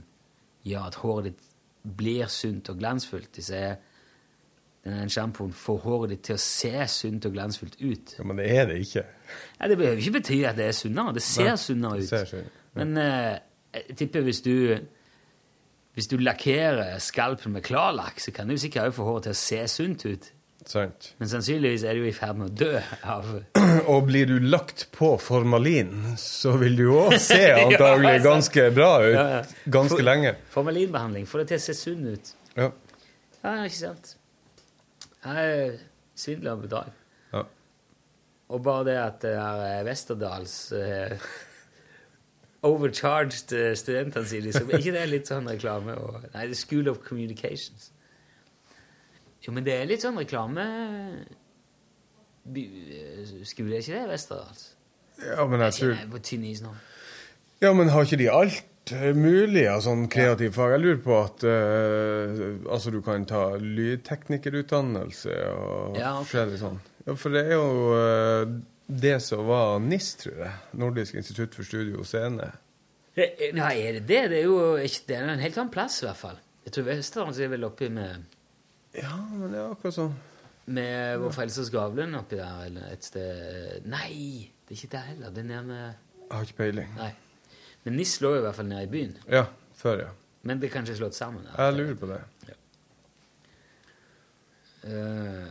[0.64, 1.50] gjør at håret ditt
[1.84, 3.32] blir sunt og glansfullt.
[3.36, 3.80] De sier
[4.92, 8.14] den sjampoen får håret ditt til å se sunt og glansfullt ut.
[8.18, 9.04] Ja, Men det er det ikke.
[9.60, 11.14] Ja, det behøver ikke bety at det er sunnere.
[11.16, 12.08] Det ser Nei, sunnere ut.
[12.10, 12.42] ser ja.
[12.76, 13.38] Men eh,
[13.78, 14.54] jeg tipper hvis du
[15.94, 19.38] hvis du lakkerer skalpen med klarlakk, så kan du sikkert også få håret til å
[19.38, 20.24] se sunt ut.
[20.66, 21.10] Sant.
[21.20, 22.80] Men sannsynligvis er du i ferd med å dø
[23.12, 23.26] av
[23.92, 28.90] Og blir du lagt på formalin, så vil du òg se antagelig Ja, ganske bra
[29.04, 29.54] ut.
[29.70, 30.34] Ganske lenge.
[30.54, 31.28] formalinbehandling.
[31.30, 32.32] får det til å se sunn ut.
[32.56, 32.70] Ja.
[33.44, 34.14] Ja, ikke sant?
[35.24, 35.78] Jeg
[36.14, 36.92] svindler bedrag.
[37.32, 37.42] Ja.
[38.48, 41.16] Og bare det at det er eh, Westerdals eh,
[42.70, 45.96] overcharged eh, studentene sine, er ikke det er litt sånn reklame?
[45.96, 47.90] Og, nei, det er School of Communications.
[49.44, 50.62] Jo, men det er litt sånn reklame
[52.48, 52.62] Skulle
[52.96, 54.70] eh, Skole, er ikke det, Westerdals?
[55.20, 56.72] ja, men jeg tror Jeg er på tynn is nå.
[57.62, 58.64] Ja, men har ikke de alt
[59.16, 60.74] mulig av sånn kreativ fag?
[60.74, 66.26] Jeg lurer på at uh, altså du kan ta lydteknikerutdannelse og Ja, okay.
[66.26, 66.80] forskjellig sånn.
[67.06, 68.54] Ja, for det er jo uh,
[68.86, 70.52] det som var NIS, tror jeg.
[70.80, 72.50] Nordisk institutt for studio og scene.
[73.16, 74.22] Eh, Nei, er det det?
[74.32, 76.38] Det er jo ikke, det er en helt annen plass, i hvert fall.
[76.64, 78.24] Jeg tror Vesterålen er vel oppi med
[78.96, 80.14] Ja, men det er akkurat sånn.
[80.74, 85.34] Med Vår Frelsers gravlund oppi der, eller et sted Nei, det er ikke der heller.
[85.34, 86.94] Det er nede med Jeg har ikke peiling.
[86.96, 87.10] Nei.
[87.84, 89.16] Men NIS lå i hvert fall nede i byen.
[89.28, 89.44] Ja,
[89.76, 90.12] før, ja.
[90.44, 91.44] Men det er kanskje slått sammen.
[91.56, 92.20] Jeg lurer på det.
[94.84, 95.46] Eh,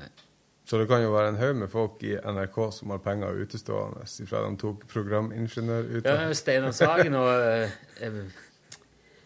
[0.66, 4.06] Så det kan jo være en haug med folk i NRK som har penger utestående
[4.30, 6.28] fra de tok programingeniørutdanning.
[6.30, 8.20] ja, Steinar Sagen og eh, eh,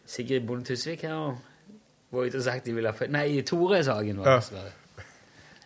[0.06, 1.38] Sigrid Bonde Tusvik her
[2.12, 4.58] var ute og sagt de ville ha Nei, Tore Sagen var det.
[4.58, 5.04] Ja.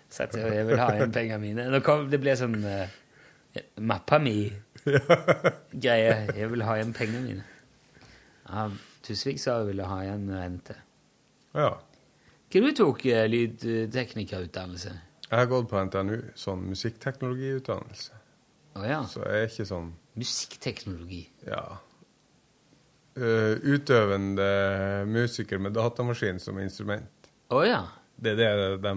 [0.09, 1.69] Sagt jeg vil ha igjen pengene mine.
[1.71, 2.89] Nå kom, det ble sånn uh,
[3.79, 4.19] mappa
[4.85, 6.15] mi-greie.
[6.37, 7.45] Jeg vil ha igjen pengene mine.
[8.47, 8.69] Ja,
[9.05, 10.75] Tusvik sa hun ville ha igjen rente.
[11.57, 11.71] Ja.
[12.51, 14.95] Hva du tok uh, lydteknikerutdannelse?
[15.31, 18.17] Jeg har gått på NTNU, sånn musikkteknologiutdannelse.
[18.75, 18.99] Oh, ja.
[19.07, 21.21] Så jeg er ikke sånn Musikkteknologi.
[21.47, 21.63] Ja.
[23.15, 24.49] Uh, utøvende
[25.07, 27.31] musiker med datamaskin som instrument.
[27.51, 27.81] Å ja.
[28.19, 28.93] Det er det de,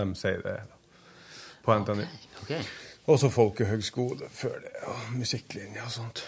[0.00, 0.72] de sier det er.
[1.64, 2.04] På NTNU.
[2.42, 2.56] Ok.
[3.06, 6.24] Og så folkehøgskole før det, og musikklinje og sånt.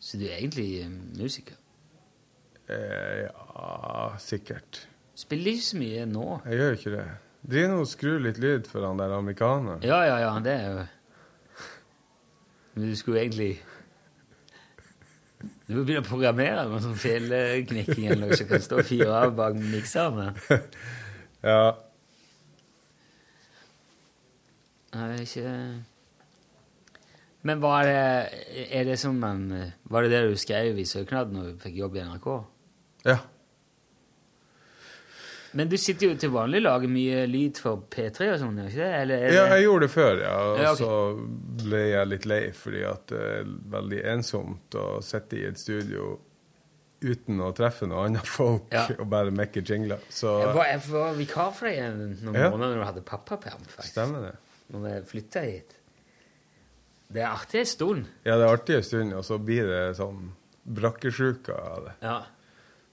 [0.00, 1.58] Så du er egentlig eh, musiker?
[2.68, 4.86] Eh, ja, sikkert.
[5.18, 6.26] Spiller ikke så mye nå.
[6.46, 7.06] Jeg gjør ikke det.
[7.48, 9.82] Driver nå og skrur litt lyd for han der amerikaneren.
[9.86, 10.86] Ja, ja, ja, det er jo
[12.74, 13.60] Men du skulle egentlig
[15.68, 19.20] Du må begynne å programmere med sånn feilknikking eller noe som kan stå og fyre
[19.26, 20.32] av bak mikserne.
[21.38, 21.76] Ja.
[24.98, 25.54] Jeg vet ikke
[27.48, 29.44] Men var det Er det som en
[29.88, 32.30] Var det det du skrev i søknaden når du fikk jobb i NRK?
[33.06, 33.18] Ja.
[35.56, 38.88] Men du sitter jo til vanlig lager mye lyd for P3 og sånn, ikke det?
[39.00, 40.32] Eller er ja, jeg gjorde det før, ja.
[40.44, 40.82] Og Ja, okay.
[40.84, 46.18] så ble jeg litt lei fordi det er veldig ensomt å sitte i et studio
[47.00, 48.84] uten å treffe noen andre folk Ja.
[48.98, 50.02] og bare mekke jingler.
[50.10, 52.50] Så Jeg var, jeg var vikar for deg noen Ja.
[52.50, 53.64] måneder når du hadde pappaperm.
[53.64, 53.94] faktisk.
[53.94, 54.34] stemmer det.
[54.72, 55.76] Når vi flytta hit.
[57.08, 58.08] Det er artig en stund.
[58.26, 60.26] Ja, det er artig en stund, og så blir det sånn
[60.68, 61.94] brakkesjuka av det.
[62.04, 62.18] Ja.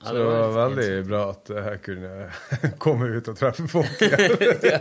[0.05, 2.09] Så det var veldig bra at jeg kunne
[2.83, 4.01] komme ut og treffe folk.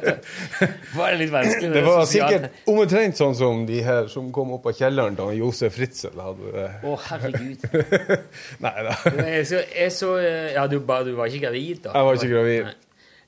[0.98, 1.70] Var det litt vanskelig?
[1.72, 5.78] Det var sikkert omtrent sånn som de her som kom opp av kjelleren da Josef
[5.78, 6.66] Fritzel hadde det.
[6.84, 7.64] Å, herregud.
[8.66, 8.96] Nei da.
[9.30, 11.94] Jeg så, jeg så Ja, du, du var ikke gravid, da?
[11.94, 12.68] Jeg var ikke gravid.
[12.68, 12.76] Nei.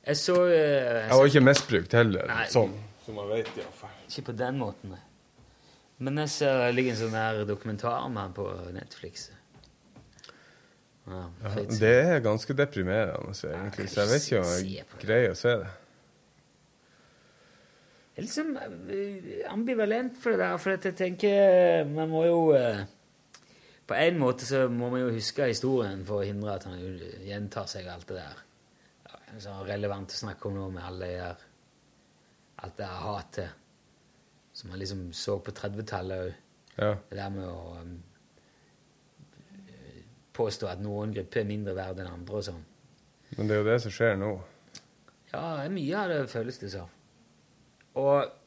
[0.07, 2.45] Jeg så eh, Jeg var ikke misbrukt heller, Nei.
[2.53, 2.77] sånn
[3.07, 3.95] som man vet iallfall.
[4.11, 5.03] Ikke på den måten, nei.
[6.03, 8.45] Men jeg ser det ligger en sånn her dokumentar om han på
[8.75, 9.31] Netflix.
[11.07, 15.33] Ja, ja, Det er ganske deprimerende, så egentlig, så jeg vet ikke om jeg greier
[15.33, 15.71] å se det.
[18.17, 22.39] Jeg er liksom eh, ambivalent for det der, for at jeg tenker Man må jo
[22.57, 22.79] eh,
[23.85, 26.81] På en måte så må man jo huske historien for å hindre at han
[27.29, 28.41] gjentar seg alt det der.
[29.05, 31.45] Ja, det er så relevant å snakke om nå med alle de der
[32.65, 33.63] Alt det der hatet
[34.57, 36.37] som man liksom så på 30-tallet òg.
[36.77, 36.95] Ja.
[37.11, 37.97] Det der med å um,
[40.37, 42.65] påstå at noen grupper er mindre verd enn andre og sånn.
[43.37, 44.33] Men det er jo det som skjer nå.
[45.33, 46.93] Ja, det er mye av det føles det som.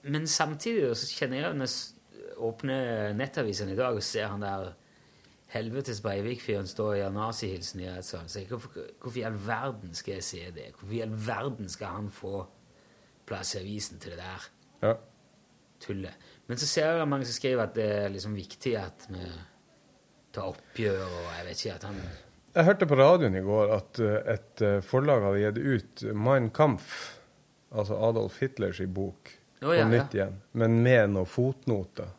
[0.01, 4.71] Men samtidig så kjenner jeg når jeg åpner nettavisen i dag og ser han der
[5.53, 8.29] helvetes Breivik-fyren stå og gjøre nazihilsen i rettssalen.
[8.29, 10.71] Så jeg, hvorfor, hvorfor i all verden skal jeg se det?
[10.77, 12.43] Hvorfor i all verden skal han få
[13.29, 14.49] plass i avisen til det der
[14.87, 14.95] Ja.
[15.85, 16.27] tullet?
[16.49, 19.21] Men så ser jeg mange som skriver at det er liksom viktig at vi
[20.33, 22.01] tar oppgjør, og jeg vet ikke at han
[22.55, 26.49] Jeg hørte på radioen i går at eh, et eh, forlag hadde gitt ut Mein
[26.49, 27.19] Kampf,
[27.71, 29.29] altså Adolf Hitlers bok,
[29.61, 32.09] oh, ja, på nytt igjen, men med noen fotnoter.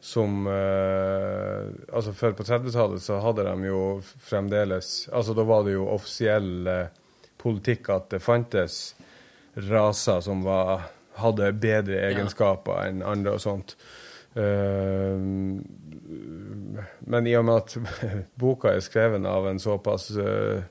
[0.00, 5.74] Som eh, Altså, før på 30-tallet så hadde de jo fremdeles Altså, da var det
[5.74, 6.86] jo offisiell eh,
[7.40, 8.78] politikk at det fantes
[9.54, 10.88] raser som var,
[11.20, 13.76] hadde bedre egenskaper enn andre og sånt.
[14.34, 15.18] Eh,
[17.00, 17.76] men i og med at
[18.40, 20.62] boka er skrevet av en såpass uh,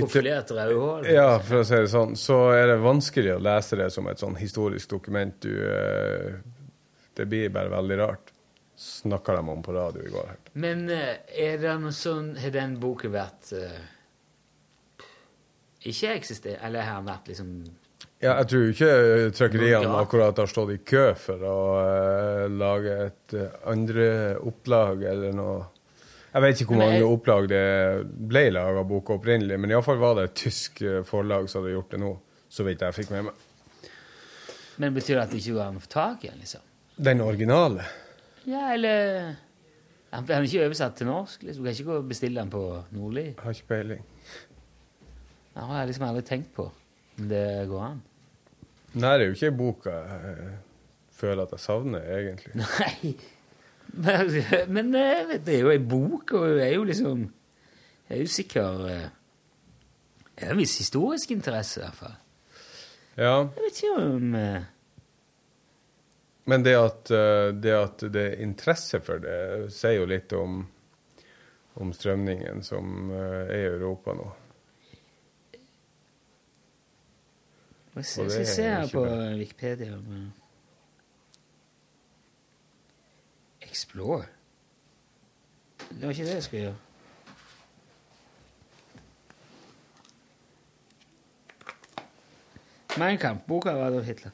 [0.00, 1.06] Profilert rødhål.
[1.10, 4.20] Ja, for å si det sånn, så er det vanskelig å lese det som et
[4.22, 5.34] sånn historisk dokument.
[5.42, 6.36] Du, eh,
[7.18, 8.30] det blir bare veldig rart.
[8.78, 10.30] Snakka de om på radio i går.
[10.52, 13.76] Men eh, er det noe sånn Har den boken vært eh,
[15.84, 17.50] Ikke eksistert Eller har vært liksom
[18.22, 18.90] Ja, jeg tror ikke
[19.36, 20.00] trykkeriene Ja.
[20.00, 24.06] akkurat har stått i kø for å uh, lage et uh, andre
[24.40, 25.64] opplag eller noe.
[26.34, 30.14] Jeg vet ikke hvor mange jeg- opplag det ble laga boka opprinnelig, men iallfall var
[30.18, 32.08] det et tysk eh, forlag som hadde gjort det nå,
[32.50, 33.34] så vidt jeg fikk med meg.
[34.82, 36.64] Men betyr det at det ikke går an å få tak i den, liksom?
[36.96, 37.84] Den originale.
[38.46, 39.36] Ja, eller
[40.14, 41.42] Han han er ikke oversatt til norsk?
[41.42, 41.62] liksom.
[41.62, 42.64] Du kan ikke gå og bestille den på
[42.94, 43.34] Nordli?
[43.38, 44.02] Har ikke peiling.
[45.54, 46.68] Det har jeg liksom aldri tenkt på.
[47.16, 48.02] det går an.
[48.94, 50.50] Nei, det er jo ikke ei bok jeg eh,
[51.14, 52.54] føler at jeg savner, egentlig.
[52.62, 53.14] Nei.
[54.66, 57.24] Men, eh, det er jo ei bok, og hun er jo liksom
[58.08, 59.08] Jeg er jo sikker eh,
[60.34, 62.16] Det er en viss historisk interesse, i hvert fall.
[63.14, 64.62] Ja, Jeg vet ikke om eh,
[66.44, 70.58] men det at, eh, det at det er interesse for det, sier jo litt om,
[71.80, 74.26] om strømningen som eh, er i Europa nå.
[77.94, 79.34] Hva skal jeg se er her på bra.
[79.38, 79.98] Wikipedia
[83.62, 84.24] Explore?
[85.90, 86.76] Det var ikke det jeg skulle gjøre.
[92.98, 94.30] Mein Kampf, boka av Adolf Hitler.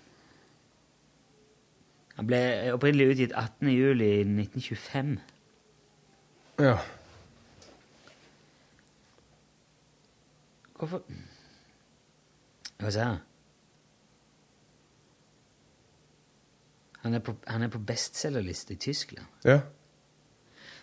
[2.17, 2.41] Han ble
[2.73, 3.69] opprinnelig utgitt 18.
[3.69, 5.19] juli 1925.
[6.61, 6.77] Ja.
[10.77, 11.03] Hvorfor
[12.81, 13.19] Hva sa han?
[17.03, 19.27] Han er på, han er på bestselgerliste i Tyskland.
[19.45, 19.61] ja.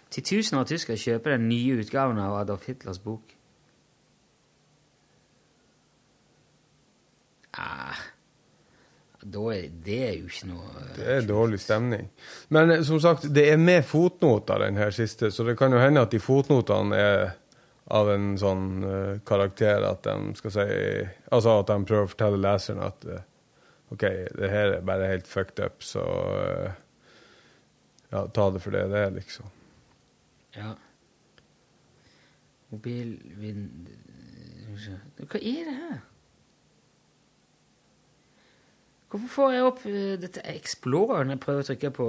[0.07, 3.33] Titusener av tyskere kjøper den nye utgaven av Adolf Hitlers bok.
[7.59, 7.99] Ah,
[9.25, 12.07] da er, det er jo ikke noe Det er dårlig stemning.
[12.53, 15.81] Men eh, som sagt, det er med fotnoter, den her siste, så det kan jo
[15.81, 17.25] hende at de fotnotene er
[17.87, 20.63] av en sånn uh, karakter at de skal si
[21.31, 23.21] Altså at de prøver å fortelle leseren at eh,
[23.93, 24.03] OK,
[24.35, 26.03] det her er bare helt fucked up, så
[26.41, 26.83] eh,
[28.11, 29.47] Ja, ta det for det det er, liksom.
[30.55, 30.73] Ja.
[32.71, 33.89] Mobil vind...
[35.17, 35.99] Hva er det her?
[39.07, 42.07] Hvorfor får jeg opp eh, dette Explorer når jeg prøver å trykke på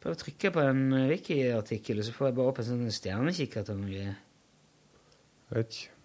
[0.00, 3.68] Prøver å trykke på en wiki-artikkel, og så får jeg bare opp en sånn stjernekikkert
[3.68, 4.12] eller noe.
[5.52, 5.99] Vet ikke.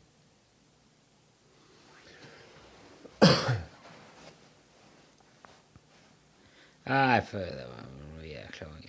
[6.86, 8.86] Nei, for det var noe jækla mange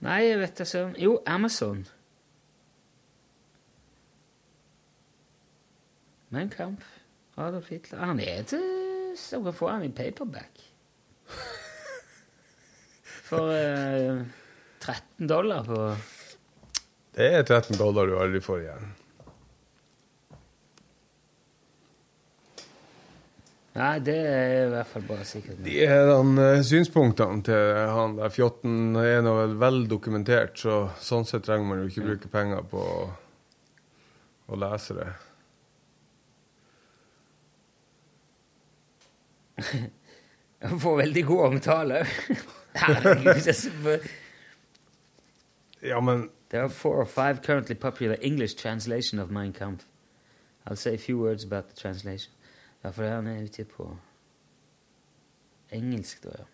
[0.00, 0.94] Nei, jeg vet da søren.
[0.96, 1.82] Jo, Amazon.
[6.32, 6.84] Men Kamp
[7.36, 8.00] Adolf Hitler.
[8.04, 8.62] Han er til
[9.18, 10.60] Så kan få han i paperback.
[13.30, 14.22] For eh,
[14.80, 15.76] 13 dollar på
[17.14, 18.88] Det er 13 dollar du aldri får igjen.
[23.74, 25.60] Nei, det er i hvert fall bare sikkert.
[25.62, 30.88] De er han, eh, synspunktene til han der fjotten er nå vel vel dokumentert, så
[30.98, 33.04] sånn sett trenger man jo ikke bruke penger på å,
[34.50, 35.10] å lese det.
[40.60, 42.02] Han får veldig god omtale.
[42.74, 43.24] Herregud.
[43.34, 43.98] det er så-
[45.82, 49.84] Ja, men There are four or five currently popular English translation of Mein Kampf.
[50.66, 52.32] I'll say a few words about the translation.
[52.84, 53.96] Ja, for han er ute på
[55.72, 56.44] engelsk, da, ja.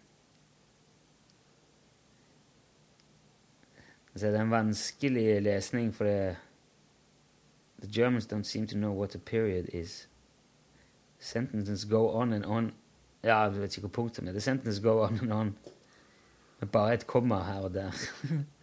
[4.13, 6.37] Altså, det er en vanskelig lesning, for det
[7.83, 10.09] The Germans don't seem to know what a period is.
[11.19, 12.73] Sentences go on and on
[13.25, 14.33] Ja, jeg vet ikke hvor punktum er.
[14.33, 15.57] The sentences go on and on.
[16.61, 17.91] Med bare et komma her og der.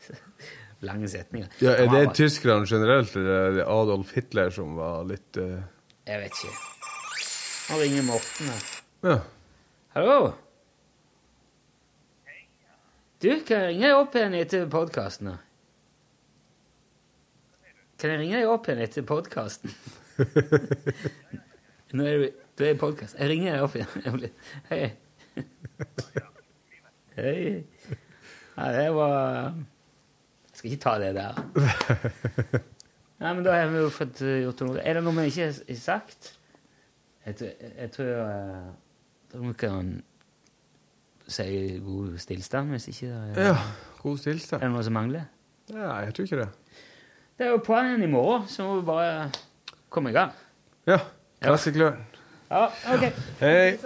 [0.88, 1.48] Lange setninger.
[1.62, 5.60] ja, Er det tyskerne generelt, eller er det Adolf Hitler som var litt uh...
[6.08, 6.73] Jeg vet ikke.
[7.70, 8.64] Nå ringer Morten her.
[9.02, 9.20] Ja.
[9.94, 10.34] Hallo?
[13.24, 15.30] Du, kan jeg ringe deg opp igjen etter podkasten?
[18.02, 19.72] Kan jeg ringe deg opp igjen etter podkasten?
[21.96, 22.28] Nå er du,
[22.60, 23.16] du er i podkast.
[23.16, 24.28] Jeg ringer deg opp igjen.
[24.68, 24.84] Hei.
[27.16, 27.40] Hei.
[28.58, 31.44] Ja, det var Jeg skal ikke ta det der.
[33.24, 34.82] Nei, men da har vi jo fått eh, gjort noe.
[34.84, 36.34] Er det noe vi ikke har sagt?
[37.26, 38.74] Jeg, tror- jeg tror
[39.32, 40.04] tror vi kan
[41.28, 43.58] si god stillstand, hvis ikke det er Ja,
[44.02, 44.62] god stillstand.
[44.62, 45.22] Er det noe som mangler?
[45.72, 46.50] Ja, jeg tror ikke det.
[47.38, 49.32] Det er jo planen i morgen, så må vi bare
[49.90, 50.32] komme i gang.
[50.88, 50.98] Ja.
[51.44, 52.04] Classic Løren.
[52.52, 53.08] Ja, ok.
[53.40, 53.78] Hei.